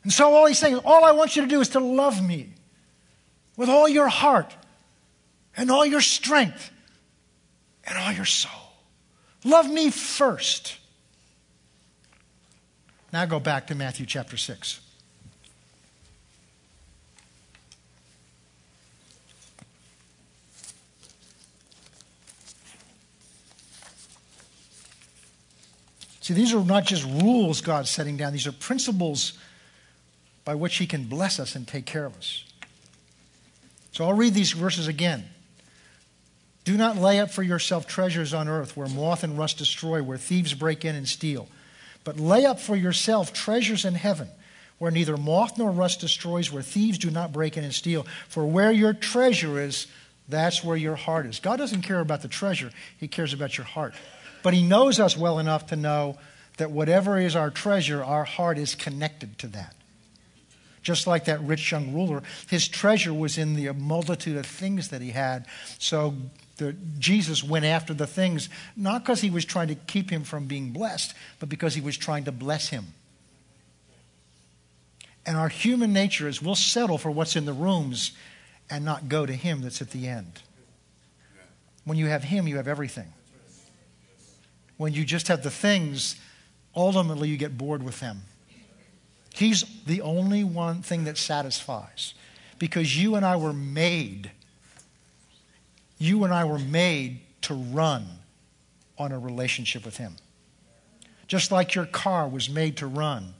[0.03, 2.49] And so all he's saying, all I want you to do is to love me
[3.57, 4.55] with all your heart
[5.57, 6.71] and all your strength
[7.85, 8.51] and all your soul.
[9.43, 10.77] Love me first.
[13.13, 14.81] Now go back to Matthew chapter 6.
[26.25, 29.33] See, these are not just rules God's setting down, these are principles
[30.43, 32.43] by which He can bless us and take care of us.
[33.91, 35.25] So I'll read these verses again.
[36.65, 40.17] Do not lay up for yourself treasures on earth where moth and rust destroy, where
[40.17, 41.47] thieves break in and steal.
[42.03, 44.27] But lay up for yourself treasures in heaven,
[44.79, 48.05] where neither moth nor rust destroys, where thieves do not break in and steal.
[48.27, 49.85] For where your treasure is,
[50.27, 51.39] that's where your heart is.
[51.39, 53.93] God doesn't care about the treasure, He cares about your heart.
[54.41, 56.17] But He knows us well enough to know
[56.57, 59.75] that whatever is our treasure, our heart is connected to that.
[60.81, 65.01] Just like that rich young ruler, his treasure was in the multitude of things that
[65.01, 65.47] he had.
[65.79, 66.15] So
[66.57, 70.45] the, Jesus went after the things, not because he was trying to keep him from
[70.45, 72.85] being blessed, but because he was trying to bless him.
[75.25, 78.11] And our human nature is we'll settle for what's in the rooms
[78.69, 80.41] and not go to him that's at the end.
[81.83, 83.11] When you have him, you have everything.
[84.77, 86.15] When you just have the things,
[86.75, 88.21] ultimately you get bored with them.
[89.33, 92.13] He's the only one thing that satisfies
[92.57, 94.31] because you and I were made
[95.97, 98.05] you and I were made to run
[98.97, 100.15] on a relationship with Him.
[101.27, 103.33] Just like your car was made to run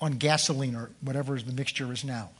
[0.00, 2.30] on gasoline or whatever the mixture is now.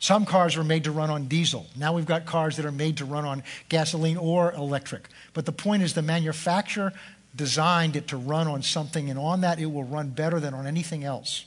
[0.00, 1.66] Some cars were made to run on diesel.
[1.76, 5.08] Now we've got cars that are made to run on gasoline or electric.
[5.34, 6.92] But the point is, the manufacturer
[7.36, 10.66] designed it to run on something, and on that, it will run better than on
[10.66, 11.44] anything else.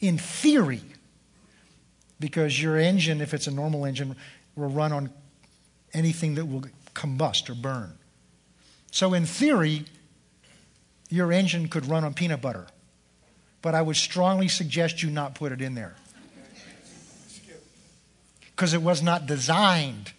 [0.00, 0.82] In theory,
[2.18, 4.16] because your engine, if it's a normal engine,
[4.54, 5.10] will run on
[5.92, 6.64] anything that will
[6.94, 7.92] combust or burn.
[8.90, 9.84] So, in theory,
[11.10, 12.66] your engine could run on peanut butter,
[13.62, 15.94] but I would strongly suggest you not put it in there
[18.56, 20.12] because it was not designed.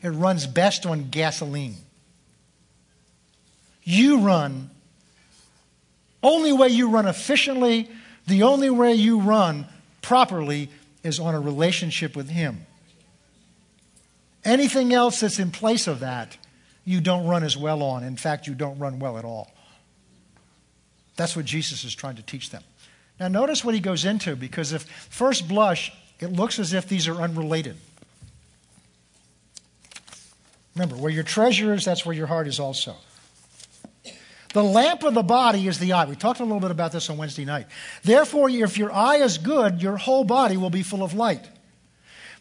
[0.00, 1.74] It runs best on gasoline.
[3.82, 4.70] You run,
[6.22, 7.90] only way you run efficiently,
[8.28, 9.66] the only way you run
[10.00, 10.70] properly
[11.04, 12.66] is on a relationship with Him.
[14.44, 16.36] Anything else that's in place of that,
[16.84, 18.02] you don't run as well on.
[18.02, 19.50] In fact, you don't run well at all.
[21.16, 22.62] That's what Jesus is trying to teach them.
[23.20, 27.06] Now, notice what he goes into because if first blush, it looks as if these
[27.06, 27.76] are unrelated.
[30.74, 32.96] Remember, where your treasure is, that's where your heart is also.
[34.54, 36.04] The lamp of the body is the eye.
[36.04, 37.66] We talked a little bit about this on Wednesday night.
[38.04, 41.44] Therefore, if your eye is good, your whole body will be full of light.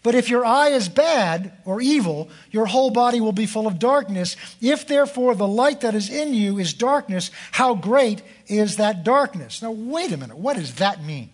[0.04, 3.80] But if your eye is bad or evil, your whole body will be full of
[3.80, 4.36] darkness.
[4.62, 9.64] If therefore the light that is in you is darkness, how great is that darkness?
[9.64, 10.38] Now, wait a minute.
[10.38, 11.32] What does that mean?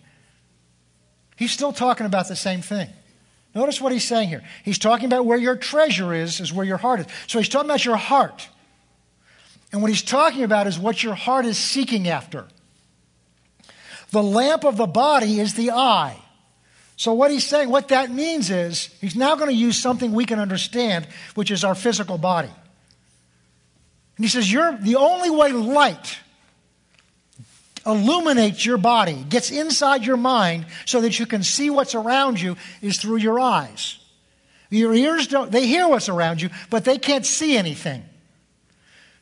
[1.36, 2.88] He's still talking about the same thing.
[3.54, 4.44] Notice what he's saying here.
[4.64, 7.06] He's talking about where your treasure is, is where your heart is.
[7.26, 8.48] So he's talking about your heart.
[9.72, 12.46] And what he's talking about is what your heart is seeking after.
[14.10, 16.20] The lamp of the body is the eye.
[16.96, 20.26] So, what he's saying, what that means is, he's now going to use something we
[20.26, 22.50] can understand, which is our physical body.
[24.16, 26.18] And he says, You're the only way light
[27.86, 32.56] illuminates your body, gets inside your mind so that you can see what's around you
[32.82, 33.96] is through your eyes.
[34.68, 38.04] Your ears don't, they hear what's around you, but they can't see anything.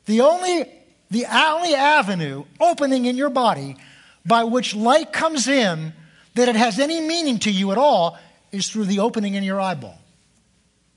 [0.09, 0.64] The only,
[1.11, 3.76] the only avenue opening in your body
[4.24, 5.92] by which light comes in
[6.34, 8.18] that it has any meaning to you at all
[8.50, 9.98] is through the opening in your eyeball,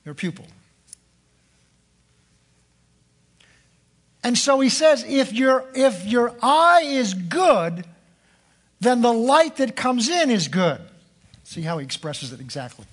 [0.05, 0.45] your pupil.
[4.24, 7.84] And so he says if your, if your eye is good,
[8.80, 10.80] then the light that comes in is good.
[11.43, 12.86] See how he expresses it exactly.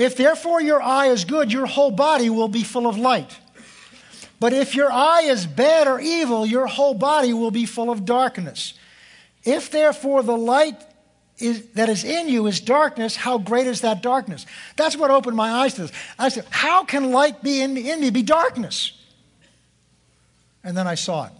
[0.00, 3.36] If therefore your eye is good, your whole body will be full of light.
[4.40, 8.06] But if your eye is bad or evil, your whole body will be full of
[8.06, 8.72] darkness.
[9.44, 10.82] If therefore the light
[11.36, 14.46] is, that is in you is darkness, how great is that darkness?
[14.76, 15.92] That's what opened my eyes to this.
[16.18, 18.92] I said, How can light be in, in me be darkness?
[20.64, 21.32] And then I saw it.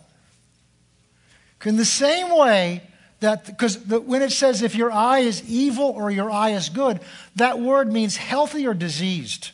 [1.65, 2.83] In the same way
[3.21, 7.01] that, because when it says if your eye is evil or your eye is good,
[7.37, 9.51] that word means healthy or diseased.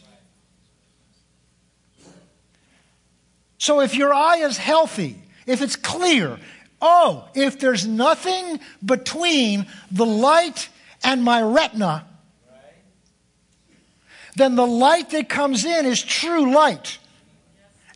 [3.59, 6.39] So if your eye is healthy, if it's clear,
[6.81, 10.69] oh, if there's nothing between the light
[11.03, 12.07] and my retina,
[14.37, 16.99] then the light that comes in is true light.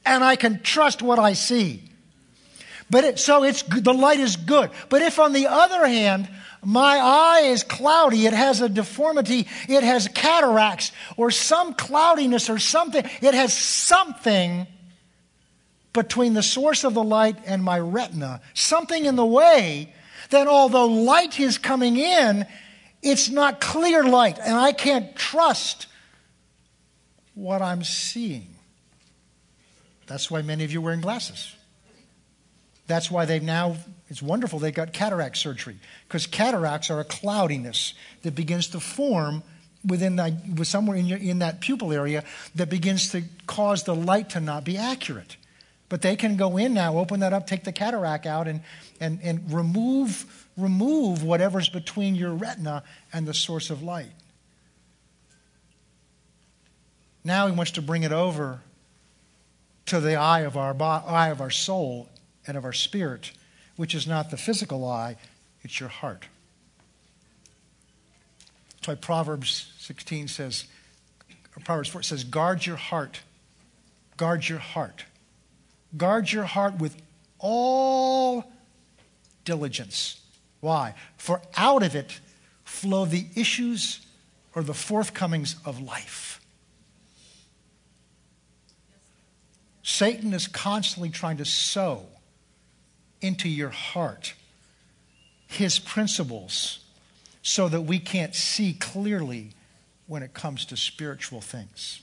[0.07, 1.90] And I can trust what I see.
[2.91, 4.71] But it, so it's the light is good.
[4.89, 6.29] But if on the other hand,
[6.65, 12.59] my eye is cloudy, it has a deformity, it has cataracts or some cloudiness or
[12.59, 14.67] something, it has something
[15.93, 19.93] between the source of the light and my retina, something in the way
[20.31, 22.47] that although light is coming in,
[23.03, 25.87] it's not clear light, and I can't trust
[27.35, 28.55] what I'm seeing.
[30.07, 31.55] That's why many of you are wearing glasses.
[32.91, 33.77] That's why they've now,
[34.09, 35.77] it's wonderful, they've got cataract surgery,
[36.09, 39.45] because cataracts are a cloudiness that begins to form
[39.87, 42.25] within the, somewhere in, your, in that pupil area
[42.57, 45.37] that begins to cause the light to not be accurate.
[45.89, 48.61] But they can go in now, open that up, take the cataract out, and,
[48.99, 52.83] and, and remove, remove whatever's between your retina
[53.13, 54.11] and the source of light.
[57.23, 58.63] Now he wants to bring it over
[59.87, 62.09] to the eye of our, eye of our soul
[62.51, 63.31] and of our spirit,
[63.77, 65.17] which is not the physical eye,
[65.63, 66.27] it's your heart.
[68.75, 70.65] That's why Proverbs 16 says,
[71.65, 73.21] Proverbs 4 says, guard your heart.
[74.17, 75.05] Guard your heart.
[75.97, 77.01] Guard your heart with
[77.39, 78.51] all
[79.45, 80.21] diligence.
[80.59, 80.95] Why?
[81.19, 82.19] For out of it
[82.65, 84.05] flow the issues
[84.57, 86.41] or the forthcomings of life.
[89.85, 92.07] Satan is constantly trying to sow
[93.21, 94.35] into your heart
[95.47, 96.79] his principles
[97.43, 99.51] so that we can't see clearly
[100.07, 102.03] when it comes to spiritual things.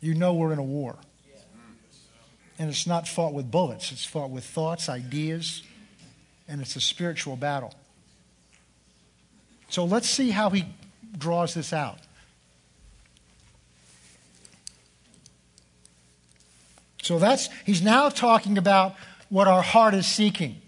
[0.00, 0.96] you know we're in a war.
[2.58, 5.62] And it's not fought with bullets, it's fought with thoughts, ideas,
[6.48, 7.74] and it's a spiritual battle.
[9.68, 10.64] So let's see how he
[11.18, 11.98] draws this out.
[17.06, 18.96] So that's, he's now talking about
[19.28, 20.60] what our heart is seeking.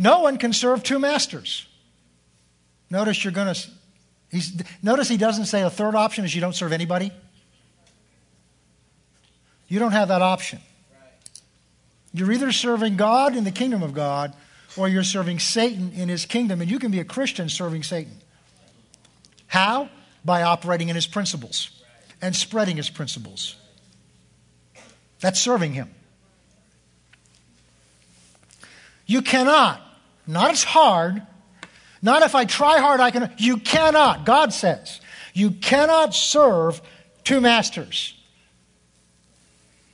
[0.00, 1.68] No one can serve two masters.
[2.90, 3.70] Notice you're going to,
[4.32, 7.12] he's, notice he doesn't say a third option is you don't serve anybody.
[9.68, 10.58] You don't have that option.
[12.12, 14.34] You're either serving God in the kingdom of God
[14.76, 18.16] or you're serving Satan in his kingdom, and you can be a Christian serving Satan.
[19.46, 19.88] How?
[20.24, 21.80] By operating in his principles
[22.20, 23.54] and spreading his principles.
[25.22, 25.88] That's serving Him.
[29.06, 29.80] You cannot,
[30.26, 31.22] not it's hard,
[32.02, 33.32] not if I try hard, I can.
[33.38, 35.00] You cannot, God says,
[35.32, 36.82] you cannot serve
[37.24, 38.14] two masters.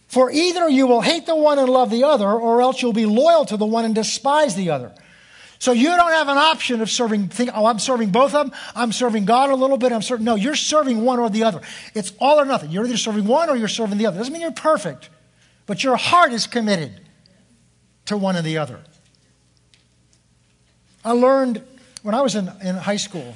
[0.09, 3.07] For either you will hate the one and love the other, or else you'll be
[3.07, 4.95] loyal to the one and despise the other.
[5.59, 8.59] So you don't have an option of serving, think, oh, I'm serving both of them.
[8.75, 9.93] I'm serving God a little bit.
[9.93, 11.61] I'm serving, no, you're serving one or the other.
[11.95, 12.71] It's all or nothing.
[12.71, 14.19] You're either serving one or you're serving the other.
[14.19, 15.11] Doesn't mean you're perfect,
[15.69, 16.99] but your heart is committed
[18.07, 18.81] to one or the other.
[21.05, 21.63] I learned
[22.03, 23.35] when I was in, in high school,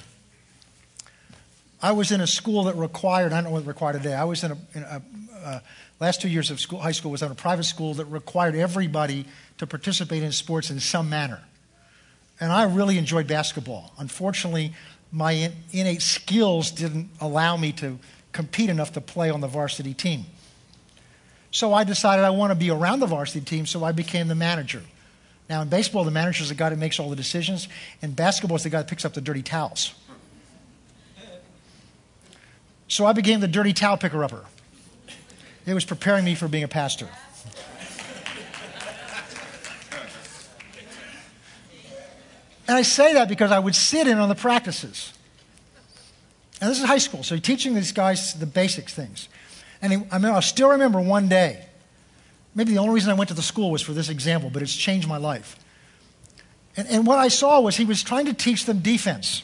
[1.83, 4.43] I was in a school that required, I don't know what required today, I was
[4.43, 5.03] in a, in a
[5.45, 5.61] uh,
[6.01, 9.27] last two years of school, high school was in a private school that required everybody
[9.59, 11.41] to participate in sports in some manner.
[12.41, 13.93] And I really enjoyed basketball.
[13.99, 14.73] Unfortunately,
[15.13, 17.99] my innate skills didn't allow me to
[18.33, 20.25] compete enough to play on the varsity team.
[21.53, 24.35] So I decided I want to be around the varsity team, so I became the
[24.35, 24.83] manager.
[25.51, 27.69] Now, in baseball, the manager is the guy that makes all the decisions.
[28.01, 29.95] In basketball, is the guy that picks up the dirty towels.
[32.89, 34.45] So I became the dirty towel picker upper.
[35.67, 37.09] It was preparing me for being a pastor.
[42.67, 45.13] And I say that because I would sit in on the practices.
[46.63, 49.29] And this is high school, so you're teaching these guys the basics things.
[49.83, 51.65] And I, I still remember one day,
[52.55, 54.75] maybe the only reason I went to the school was for this example, but it's
[54.75, 55.57] changed my life.
[56.77, 59.43] And, and what I saw was he was trying to teach them defense.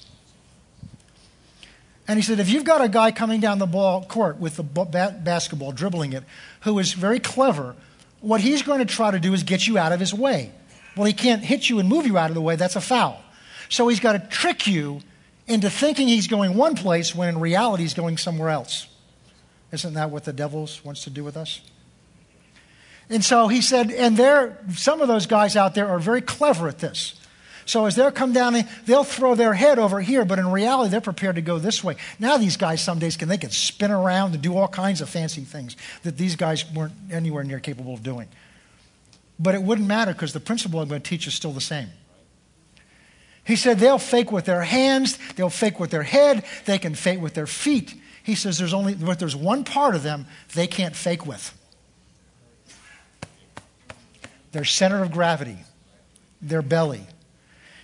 [2.07, 4.63] And he said, if you've got a guy coming down the ball court with the
[4.63, 6.25] basketball, dribbling it,
[6.61, 7.77] who is very clever,
[8.21, 10.53] what he's going to try to do is get you out of his way.
[10.97, 12.57] Well, he can't hit you and move you out of the way.
[12.57, 13.23] That's a foul.
[13.69, 15.01] So he's got to trick you
[15.47, 18.87] into thinking he's going one place when in reality he's going somewhere else.
[19.73, 21.61] Isn't that what the devil wants to do with us?
[23.11, 26.69] And so he said, and there, some of those guys out there are very clever
[26.69, 27.15] at this.
[27.65, 28.57] So as they'll come down,
[28.87, 31.97] they'll throw their head over here, but in reality, they're prepared to go this way.
[32.19, 35.11] Now these guys some days can they can spin around and do all kinds of
[35.11, 38.29] fancy things that these guys weren't anywhere near capable of doing.
[39.39, 41.89] But it wouldn't matter because the principle I'm going to teach is still the same.
[43.45, 47.21] He said they'll fake with their hands, they'll fake with their head, they can fake
[47.21, 47.95] with their feet.
[48.29, 51.59] He says there's only but there's one part of them they can't fake with.
[54.53, 55.57] Their center of gravity,
[56.43, 57.07] their belly.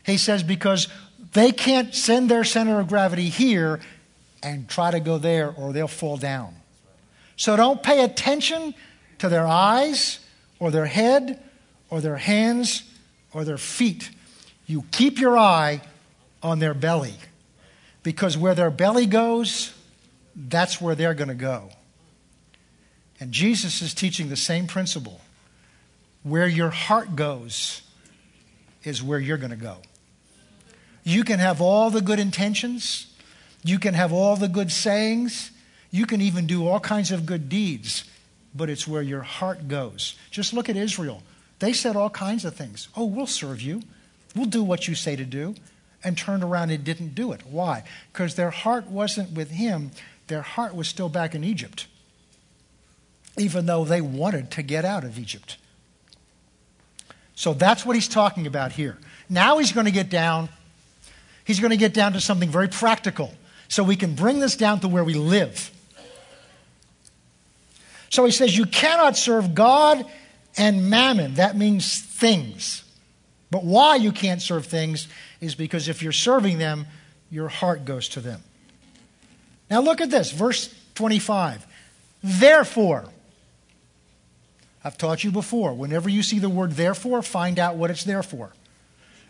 [0.05, 0.89] He says because
[1.33, 3.81] they can't send their center of gravity here
[4.43, 6.55] and try to go there or they'll fall down.
[7.37, 8.75] So don't pay attention
[9.21, 10.19] to their eyes
[10.59, 11.43] or their head
[11.89, 12.83] or their hands
[13.33, 14.11] or their feet.
[14.67, 15.81] You keep your eye
[16.43, 17.15] on their belly
[18.03, 19.73] because where their belly goes,
[20.35, 21.71] that's where they're going to go.
[23.21, 25.21] And Jesus is teaching the same principle.
[26.23, 27.83] Where your heart goes
[28.83, 29.79] is where you're going to go.
[31.05, 33.15] You can have all the good intentions,
[33.63, 35.51] you can have all the good sayings,
[35.91, 38.05] you can even do all kinds of good deeds
[38.55, 40.15] but it's where your heart goes.
[40.31, 41.23] Just look at Israel.
[41.59, 42.89] They said all kinds of things.
[42.97, 43.83] Oh, we'll serve you.
[44.37, 45.57] We'll do what you say to do.
[46.05, 47.41] And turned around and didn't do it.
[47.47, 47.83] Why?
[48.13, 49.91] Because their heart wasn't with him,
[50.27, 51.87] their heart was still back in Egypt,
[53.37, 55.57] even though they wanted to get out of Egypt.
[57.35, 58.97] So that's what he's talking about here.
[59.29, 60.49] Now he's going to get down.
[61.45, 63.35] He's going to get down to something very practical
[63.69, 65.71] so we can bring this down to where we live.
[68.11, 70.07] So he says, You cannot serve God
[70.57, 71.35] and mammon.
[71.35, 72.85] That means things.
[73.51, 75.09] But why you can't serve things
[75.41, 76.87] is because if you're serving them,
[77.31, 78.43] your heart goes to them.
[79.75, 81.67] Now look at this, verse 25.
[82.23, 83.07] Therefore,
[84.85, 88.23] I've taught you before, whenever you see the word therefore, find out what it's there
[88.23, 88.53] for.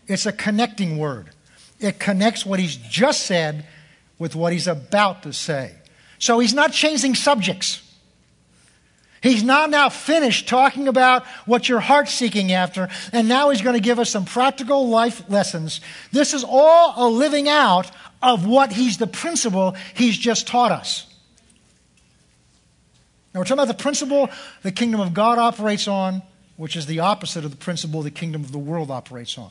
[0.07, 1.30] It's a connecting word.
[1.80, 3.64] It connects what he's just said
[4.18, 5.76] with what he's about to say.
[6.18, 7.80] So he's not changing subjects.
[9.22, 13.76] He's not now finished talking about what your heart's seeking after, and now he's going
[13.76, 15.80] to give us some practical life lessons.
[16.12, 17.90] This is all a living out
[18.25, 21.07] of what he's the principle he's just taught us.
[23.33, 24.31] Now we're talking about the principle
[24.62, 26.22] the kingdom of God operates on,
[26.57, 29.51] which is the opposite of the principle the kingdom of the world operates on.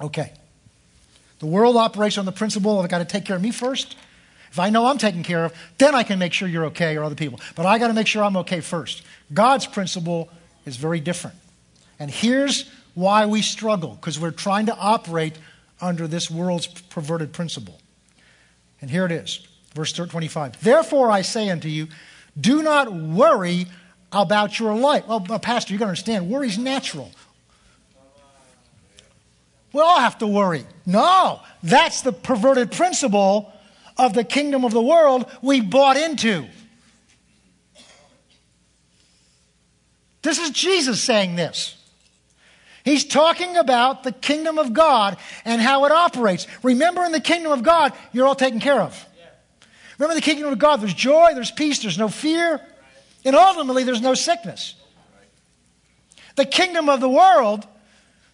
[0.00, 0.32] Okay.
[1.38, 3.96] The world operates on the principle of I've got to take care of me first.
[4.50, 7.04] If I know I'm taken care of, then I can make sure you're okay or
[7.04, 7.40] other people.
[7.56, 9.02] But I got to make sure I'm okay first.
[9.34, 10.30] God's principle
[10.64, 11.36] is very different.
[11.98, 15.36] And here's why we struggle because we're trying to operate
[15.80, 17.78] under this world's perverted principle.
[18.80, 20.62] And here it is, verse 25.
[20.62, 21.88] Therefore I say unto you,
[22.38, 23.66] do not worry
[24.12, 25.06] about your life.
[25.06, 27.10] Well, uh, Pastor, you got to understand, worry's natural.
[29.72, 30.64] We all have to worry.
[30.86, 33.52] No, that's the perverted principle
[33.98, 36.46] of the kingdom of the world we bought into.
[40.22, 41.75] This is Jesus saying this.
[42.86, 46.46] He's talking about the kingdom of God and how it operates.
[46.62, 49.04] Remember, in the kingdom of God, you're all taken care of.
[49.98, 52.60] Remember, the kingdom of God, there's joy, there's peace, there's no fear,
[53.24, 54.76] and ultimately, there's no sickness.
[56.36, 57.66] The kingdom of the world,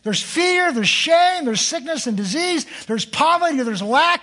[0.02, 4.22] there's fear, there's shame, there's sickness and disease, there's poverty, there's lack.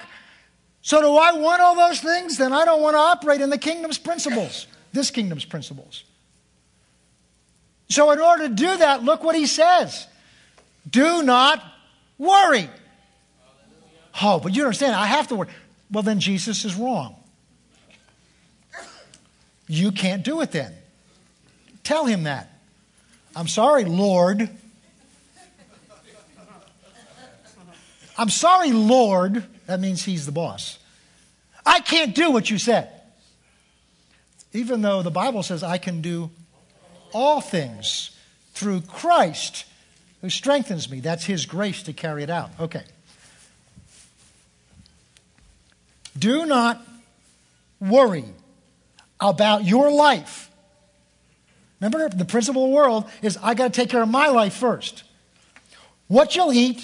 [0.84, 2.38] So, do I want all those things?
[2.38, 6.03] Then I don't want to operate in the kingdom's principles, this kingdom's principles.
[7.89, 10.05] So, in order to do that, look what he says
[10.89, 11.63] do not
[12.17, 12.69] worry.
[14.21, 15.49] Oh, but you understand, I have to worry.
[15.91, 17.15] Well, then Jesus is wrong.
[19.67, 20.73] You can't do it then.
[21.83, 22.51] Tell him that.
[23.35, 24.49] I'm sorry, Lord.
[28.17, 29.45] I'm sorry, Lord.
[29.67, 30.79] That means he's the boss.
[31.65, 32.89] I can't do what you said.
[34.51, 36.31] Even though the Bible says I can do
[37.13, 38.17] all things
[38.53, 39.65] through Christ
[40.22, 40.99] who strengthens me.
[40.99, 42.51] That's his grace to carry it out.
[42.59, 42.84] Okay.
[46.17, 46.86] Do not
[47.80, 48.26] worry
[49.20, 50.49] about your life.
[51.80, 54.53] Remember, the principle of the world is I got to take care of my life
[54.53, 55.03] first.
[56.07, 56.82] What you'll eat,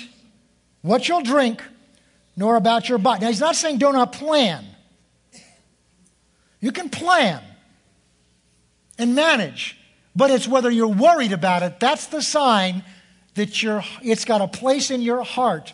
[0.81, 1.61] what you'll drink,
[2.37, 3.21] nor about your body.
[3.21, 4.65] Now, he's not saying do not plan.
[6.61, 7.41] You can plan
[8.97, 9.77] and manage,
[10.15, 11.79] but it's whether you're worried about it.
[11.79, 12.83] That's the sign
[13.35, 15.73] that you're, it's got a place in your heart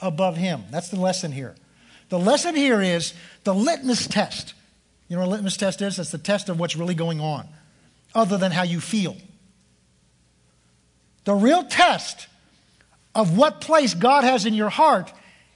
[0.00, 0.64] above Him.
[0.70, 1.54] That's the lesson here.
[2.08, 4.54] The lesson here is the litmus test.
[5.08, 5.98] You know what a litmus test is?
[5.98, 7.46] It's the test of what's really going on,
[8.14, 9.16] other than how you feel.
[11.24, 12.26] The real test
[13.14, 15.12] of what place God has in your heart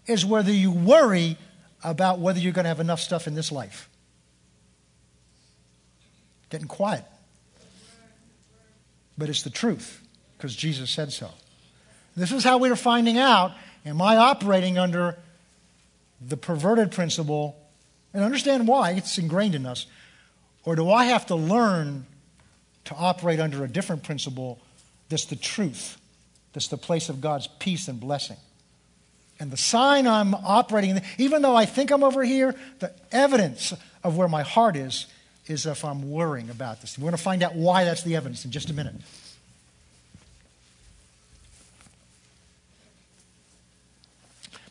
[0.07, 1.37] is whether you worry
[1.83, 3.89] about whether you're going to have enough stuff in this life.
[6.51, 7.05] Getting quiet.
[9.19, 10.06] But it's the truth
[10.37, 11.31] because Jesus said so.
[12.17, 13.53] This is how we are finding out
[13.85, 15.17] am I operating under
[16.21, 17.57] the perverted principle
[18.13, 19.87] and understand why it's ingrained in us,
[20.65, 22.07] or do I have to learn
[22.87, 24.59] to operate under a different principle
[25.09, 25.99] that's the truth,
[26.53, 28.39] that's the place of God's peace and blessing?
[29.39, 34.17] And the sign I'm operating, even though I think I'm over here, the evidence of
[34.17, 35.07] where my heart is,
[35.47, 36.99] is if I'm worrying about this.
[36.99, 38.95] We're going to find out why that's the evidence in just a minute.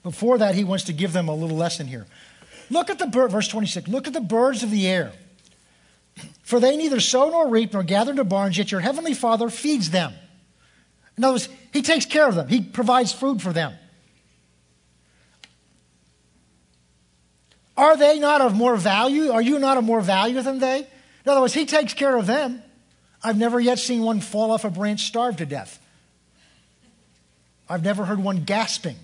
[0.06, 2.06] Before that, he wants to give them a little lesson here.
[2.70, 3.88] Look at the bird, verse 26.
[3.88, 5.12] Look at the birds of the air.
[6.44, 9.90] For they neither sow nor reap nor gather into barns, yet your heavenly Father feeds
[9.90, 10.14] them.
[11.18, 13.74] In other words, he takes care of them, he provides food for them.
[17.76, 19.32] Are they not of more value?
[19.32, 20.82] Are you not of more value than they?
[20.82, 22.62] In other words, he takes care of them.
[23.24, 25.80] I've never yet seen one fall off a branch starved to death.
[27.68, 28.98] I've never heard one gasping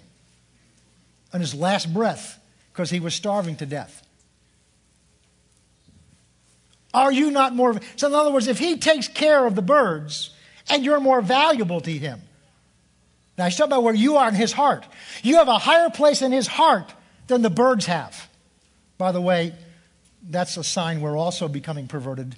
[1.34, 2.40] on his last breath
[2.72, 4.06] because he was starving to death.
[6.94, 7.80] Are you not more?
[7.96, 10.32] So, in other words, if he takes care of the birds
[10.70, 12.22] and you're more valuable to him,
[13.38, 14.86] now he's talking about where you are in his heart.
[15.24, 16.94] You have a higher place in his heart
[17.28, 18.30] than the birds have.
[18.98, 19.54] By the way,
[20.30, 22.36] that's a sign we're also becoming perverted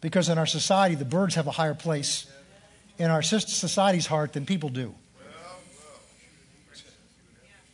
[0.00, 2.26] because in our society, the birds have a higher place
[2.98, 4.94] in our society's heart than people do.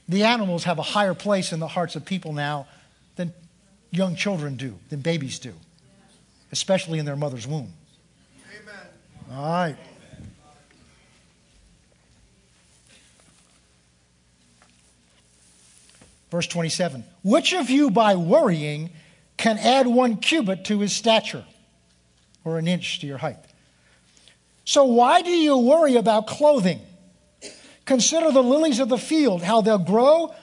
[0.09, 2.67] The animals have a higher place in the hearts of people now
[3.17, 3.33] than
[3.91, 5.53] young children do, than babies do,
[6.53, 7.73] especially in their mother's womb.
[8.61, 8.75] Amen.
[9.33, 9.77] All right.
[16.31, 18.91] Verse 27 Which of you by worrying
[19.37, 21.45] can add one cubit to his stature,
[22.45, 23.39] or an inch to your height?
[24.65, 26.81] So why do you worry about clothing?
[27.85, 30.35] Consider the lilies of the field, how they'll grow.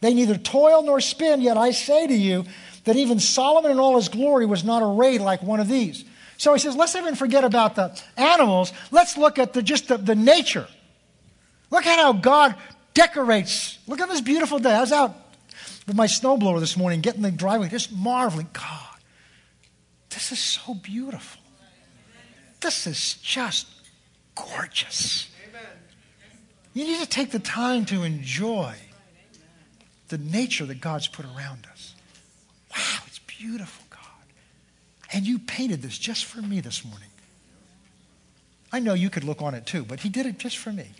[0.00, 2.44] They neither toil nor spin, yet I say to you
[2.84, 6.04] that even Solomon in all his glory was not arrayed like one of these.
[6.36, 8.72] So he says, let's even forget about the animals.
[8.90, 10.66] Let's look at the, just the, the nature.
[11.70, 12.56] Look at how God
[12.94, 13.78] decorates.
[13.86, 14.72] Look at this beautiful day.
[14.74, 15.14] I was out
[15.86, 18.48] with my snowblower this morning, getting the driveway, just marveling.
[18.52, 18.98] God,
[20.10, 21.40] this is so beautiful.
[22.60, 23.68] This is just
[24.34, 25.31] gorgeous.
[26.74, 28.74] You need to take the time to enjoy
[30.08, 31.94] the nature that God's put around us.
[32.70, 34.00] Wow, it's beautiful, God.
[35.12, 37.08] And you painted this just for me this morning.
[38.72, 40.86] I know you could look on it too, but he did it just for me.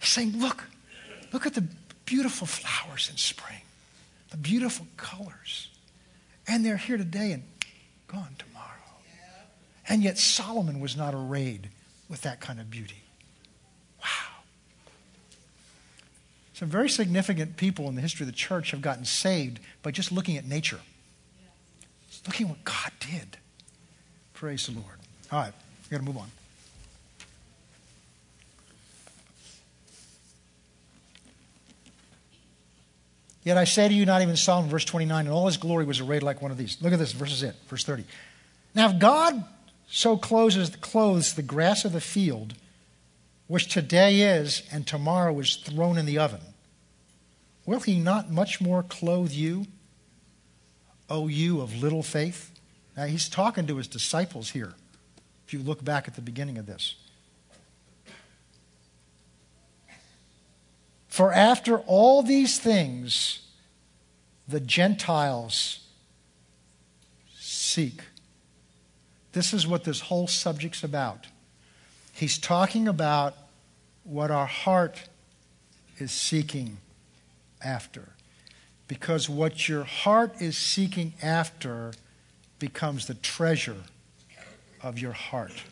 [0.00, 0.64] Saying, Look,
[1.32, 1.64] look at the
[2.06, 3.60] beautiful flowers in spring,
[4.30, 5.68] the beautiful colors.
[6.46, 7.42] And they're here today and
[8.06, 8.64] gone tomorrow.
[9.86, 11.68] And yet Solomon was not arrayed
[12.08, 13.02] with that kind of beauty.
[14.00, 14.42] Wow.
[16.54, 20.10] Some very significant people in the history of the church have gotten saved by just
[20.10, 20.80] looking at nature,
[22.26, 23.36] looking at what God did.
[24.34, 24.86] Praise the Lord.
[25.30, 25.52] All right,
[25.84, 26.30] we got to move on.
[33.44, 36.00] Yet I say to you, not even Solomon, verse 29, in all his glory was
[36.00, 36.76] arrayed like one of these.
[36.82, 38.04] Look at this, verse is it, verse 30.
[38.74, 39.42] Now, if God
[39.88, 42.54] so clothes, clothes the grass of the field,
[43.46, 46.40] which today is and tomorrow is thrown in the oven,
[47.64, 49.66] will he not much more clothe you,
[51.08, 52.50] O you of little faith?
[52.96, 54.74] Now, he's talking to his disciples here,
[55.46, 56.96] if you look back at the beginning of this.
[61.06, 63.40] For after all these things,
[64.46, 65.80] the Gentiles
[67.38, 68.02] seek.
[69.38, 71.28] This is what this whole subject's about.
[72.12, 73.36] He's talking about
[74.02, 75.08] what our heart
[75.98, 76.78] is seeking
[77.62, 78.08] after.
[78.88, 81.92] Because what your heart is seeking after
[82.58, 83.76] becomes the treasure
[84.82, 85.62] of your heart.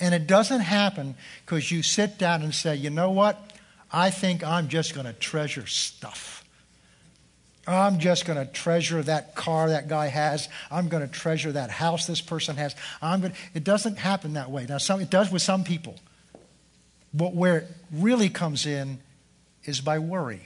[0.00, 3.52] And it doesn't happen because you sit down and say, you know what?
[3.92, 6.42] I think I'm just going to treasure stuff.
[7.66, 10.48] I'm just going to treasure that car that guy has.
[10.70, 12.74] I'm going to treasure that house this person has.
[13.00, 14.66] I'm going it doesn't happen that way.
[14.68, 15.96] Now, some, it does with some people.
[17.14, 18.98] But where it really comes in
[19.64, 20.42] is by worry.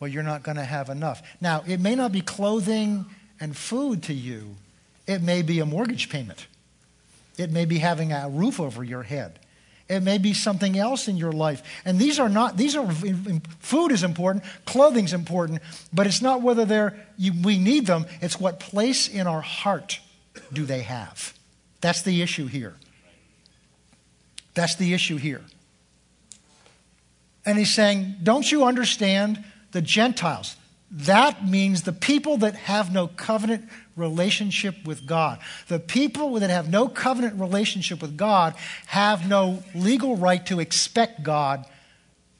[0.00, 1.22] Well, you're not going to have enough.
[1.40, 3.06] Now, it may not be clothing
[3.40, 4.56] and food to you,
[5.06, 6.46] it may be a mortgage payment,
[7.36, 9.38] it may be having a roof over your head.
[9.88, 11.62] It may be something else in your life.
[11.84, 12.90] And these are not, these are,
[13.58, 15.60] food is important, clothing's important,
[15.92, 20.00] but it's not whether they're, you, we need them, it's what place in our heart
[20.52, 21.34] do they have.
[21.82, 22.74] That's the issue here.
[24.54, 25.42] That's the issue here.
[27.44, 30.56] And he's saying, don't you understand the Gentiles?
[30.90, 35.38] That means the people that have no covenant relationship with God.
[35.68, 38.54] The people that have no covenant relationship with God
[38.86, 41.64] have no legal right to expect God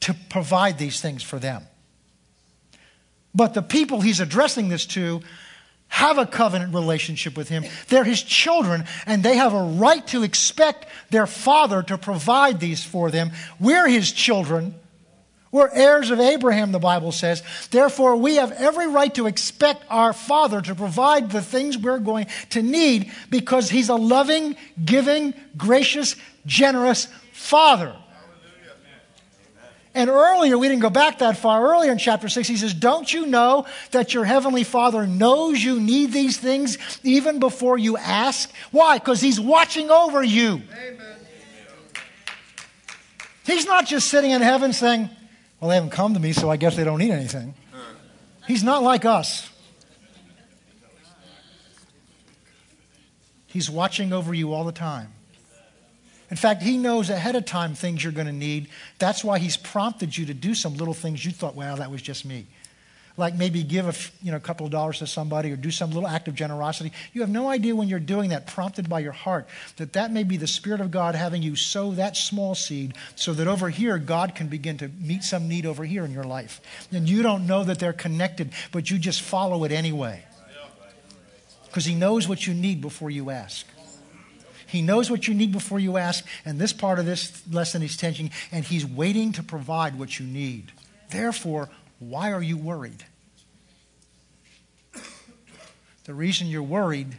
[0.00, 1.62] to provide these things for them.
[3.34, 5.22] But the people he's addressing this to
[5.88, 7.64] have a covenant relationship with him.
[7.88, 12.82] They're his children, and they have a right to expect their father to provide these
[12.82, 13.30] for them.
[13.60, 14.74] We're his children.
[15.54, 17.44] We're heirs of Abraham, the Bible says.
[17.70, 22.26] Therefore, we have every right to expect our Father to provide the things we're going
[22.50, 27.94] to need because He's a loving, giving, gracious, generous Father.
[29.94, 31.64] And earlier, we didn't go back that far.
[31.64, 35.78] Earlier in chapter 6, he says, Don't you know that your heavenly Father knows you
[35.78, 38.50] need these things even before you ask?
[38.72, 38.98] Why?
[38.98, 40.62] Because he's watching over you.
[40.76, 41.14] Amen.
[43.46, 45.10] He's not just sitting in heaven saying,
[45.64, 47.54] well, they haven't come to me, so I guess they don't need anything.
[48.46, 49.48] He's not like us.
[53.46, 55.10] He's watching over you all the time.
[56.30, 58.68] In fact, he knows ahead of time things you're going to need.
[58.98, 62.02] That's why he's prompted you to do some little things you thought, well, that was
[62.02, 62.46] just me
[63.16, 63.94] like maybe give a
[64.24, 66.92] you know, couple of dollars to somebody or do some little act of generosity.
[67.12, 69.46] You have no idea when you're doing that, prompted by your heart,
[69.76, 73.32] that that may be the Spirit of God having you sow that small seed so
[73.34, 76.60] that over here God can begin to meet some need over here in your life.
[76.90, 80.24] And you don't know that they're connected, but you just follow it anyway.
[81.66, 83.66] Because He knows what you need before you ask.
[84.66, 87.96] He knows what you need before you ask, and this part of this lesson He's
[87.96, 90.72] teaching, and He's waiting to provide what you need.
[91.10, 93.04] Therefore, why are you worried?
[96.04, 97.16] The reason you're worried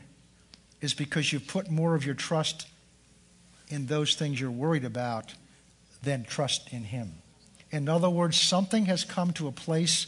[0.82, 2.68] is because you've put more of your trust
[3.70, 5.34] in those things you're worried about
[6.04, 7.14] than trust in Him.
[7.72, 10.08] In other words, something has come to a place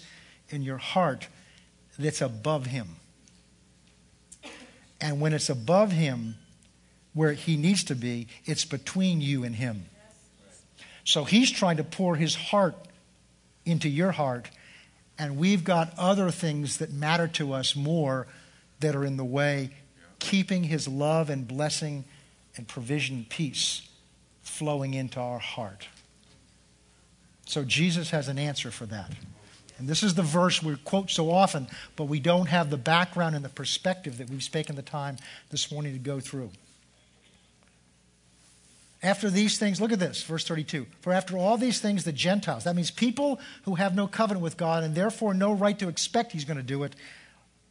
[0.50, 1.28] in your heart
[1.98, 2.98] that's above Him.
[5.02, 6.36] And when it's above Him,
[7.14, 9.86] where He needs to be, it's between you and Him.
[11.04, 12.76] So He's trying to pour His heart
[13.66, 14.50] into your heart
[15.20, 18.28] and we've got other things that matter to us more
[18.80, 19.72] that are in the way,
[20.20, 22.06] keeping His love and blessing
[22.56, 23.88] and provision and peace
[24.42, 25.88] flowing into our heart.
[27.46, 29.12] So Jesus has an answer for that.
[29.78, 33.36] And this is the verse we quote so often, but we don't have the background
[33.36, 35.18] and the perspective that we've taken the time
[35.52, 36.50] this morning to go through.
[39.04, 40.88] After these things, look at this, verse 32.
[41.02, 44.58] For after all these things, the Gentiles, that means people who have no covenant with
[44.58, 46.96] God and therefore no right to expect He's going to do it,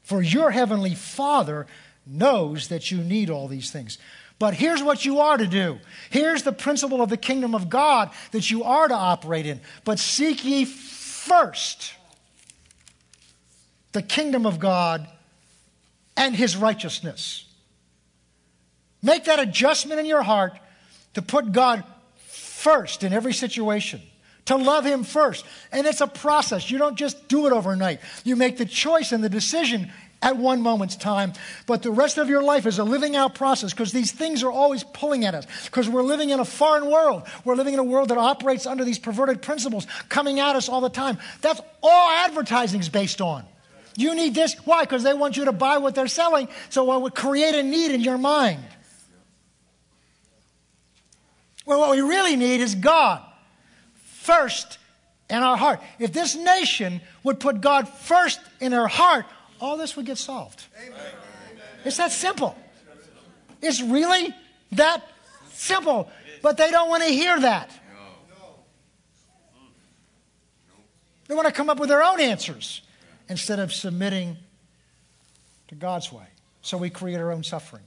[0.05, 1.67] for your heavenly Father
[2.07, 3.99] knows that you need all these things.
[4.39, 5.79] But here's what you are to do.
[6.11, 9.61] Here's the principle of the kingdom of God that you are to operate in.
[9.85, 11.95] But seek ye first
[13.93, 15.09] the kingdom of God
[16.17, 17.47] and his righteousness.
[19.03, 20.59] Make that adjustment in your heart
[21.17, 21.83] to put God
[22.27, 24.03] first in every situation,
[24.45, 25.47] to love him first.
[25.73, 26.71] And it's a process.
[26.71, 28.01] You don't just do it overnight.
[28.23, 29.91] You make the choice and the decision
[30.21, 31.33] at one moment's time,
[31.67, 34.51] but the rest of your life is a living out process because these things are
[34.51, 37.23] always pulling at us because we're living in a foreign world.
[37.47, 40.83] We're living in a world that operates under these perverted principles coming at us all
[40.83, 41.17] the time.
[41.41, 43.43] That's all advertising is based on.
[43.97, 44.55] You need this.
[44.67, 44.83] Why?
[44.83, 47.93] Because they want you to buy what they're selling, so it would create a need
[47.93, 48.61] in your mind.
[51.67, 53.23] Well, what we really need is God
[54.05, 54.79] first
[55.29, 55.81] in our heart.
[55.99, 59.27] If this nation would put God first in their heart,
[59.61, 60.65] all this would get solved.
[60.87, 60.99] Amen.
[61.85, 62.57] It's that simple.
[63.61, 64.35] It's really
[64.73, 65.03] that
[65.53, 66.09] simple.
[66.43, 67.71] But they don't want to hear that.
[71.29, 72.83] They want to come up with their own answers
[73.29, 74.37] instead of submitting
[75.69, 76.27] to God's way.
[76.63, 77.83] So we create our own suffering.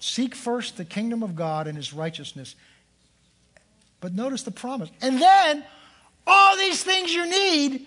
[0.00, 2.56] Seek first the kingdom of God and his righteousness.
[4.00, 4.90] But notice the promise.
[5.02, 5.62] And then
[6.26, 7.86] all these things you need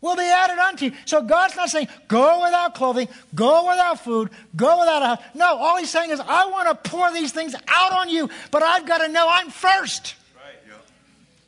[0.00, 0.92] will be added unto you.
[1.04, 5.18] So God's not saying, go without clothing, go without food, go without a house.
[5.34, 8.62] No, all He's saying is, I want to pour these things out on you, but
[8.62, 10.16] I've got to know I'm first.
[10.34, 10.74] Right, yeah.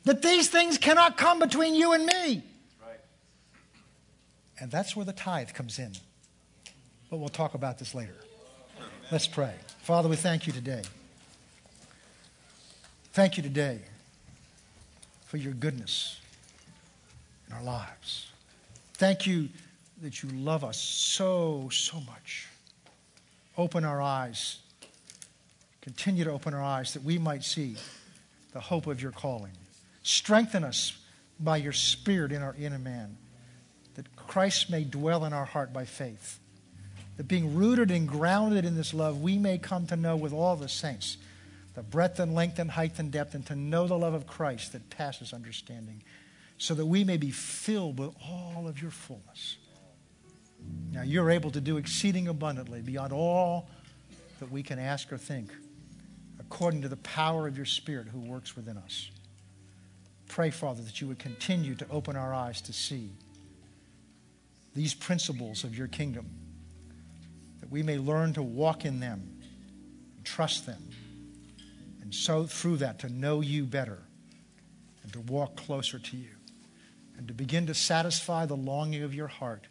[0.05, 2.43] That these things cannot come between you and me.
[2.81, 2.99] Right.
[4.59, 5.91] And that's where the tithe comes in.
[7.09, 8.15] But we'll talk about this later.
[9.11, 9.53] Let's pray.
[9.89, 10.83] Father, we thank you today.
[13.11, 13.79] Thank you today
[15.25, 16.21] for your goodness
[17.47, 18.27] in our lives.
[18.93, 19.49] Thank you
[20.03, 22.45] that you love us so, so much.
[23.57, 24.59] Open our eyes.
[25.81, 27.75] Continue to open our eyes that we might see
[28.53, 29.53] the hope of your calling.
[30.03, 30.99] Strengthen us
[31.39, 33.17] by your Spirit in our inner man,
[33.95, 36.37] that Christ may dwell in our heart by faith.
[37.19, 40.55] That being rooted and grounded in this love, we may come to know with all
[40.55, 41.17] the saints
[41.75, 44.71] the breadth and length and height and depth, and to know the love of Christ
[44.71, 46.01] that passes understanding
[46.57, 49.57] so that we may be filled with all of your fullness.
[50.93, 53.67] Now, you're able to do exceeding abundantly beyond all
[54.39, 55.49] that we can ask or think,
[56.39, 59.11] according to the power of your Spirit who works within us.
[60.29, 63.09] Pray, Father, that you would continue to open our eyes to see
[64.73, 66.29] these principles of your kingdom,
[67.69, 69.39] that we may learn to walk in them,
[70.23, 70.89] trust them,
[72.01, 73.99] and so through that to know you better
[75.03, 76.29] and to walk closer to you
[77.17, 79.67] and to begin to satisfy the longing of your heart,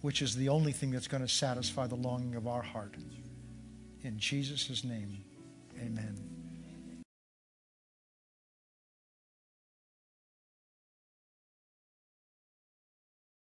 [0.00, 2.94] which is the only thing that's going to satisfy the longing of our heart.
[4.02, 5.24] In Jesus' name,
[5.80, 6.33] amen.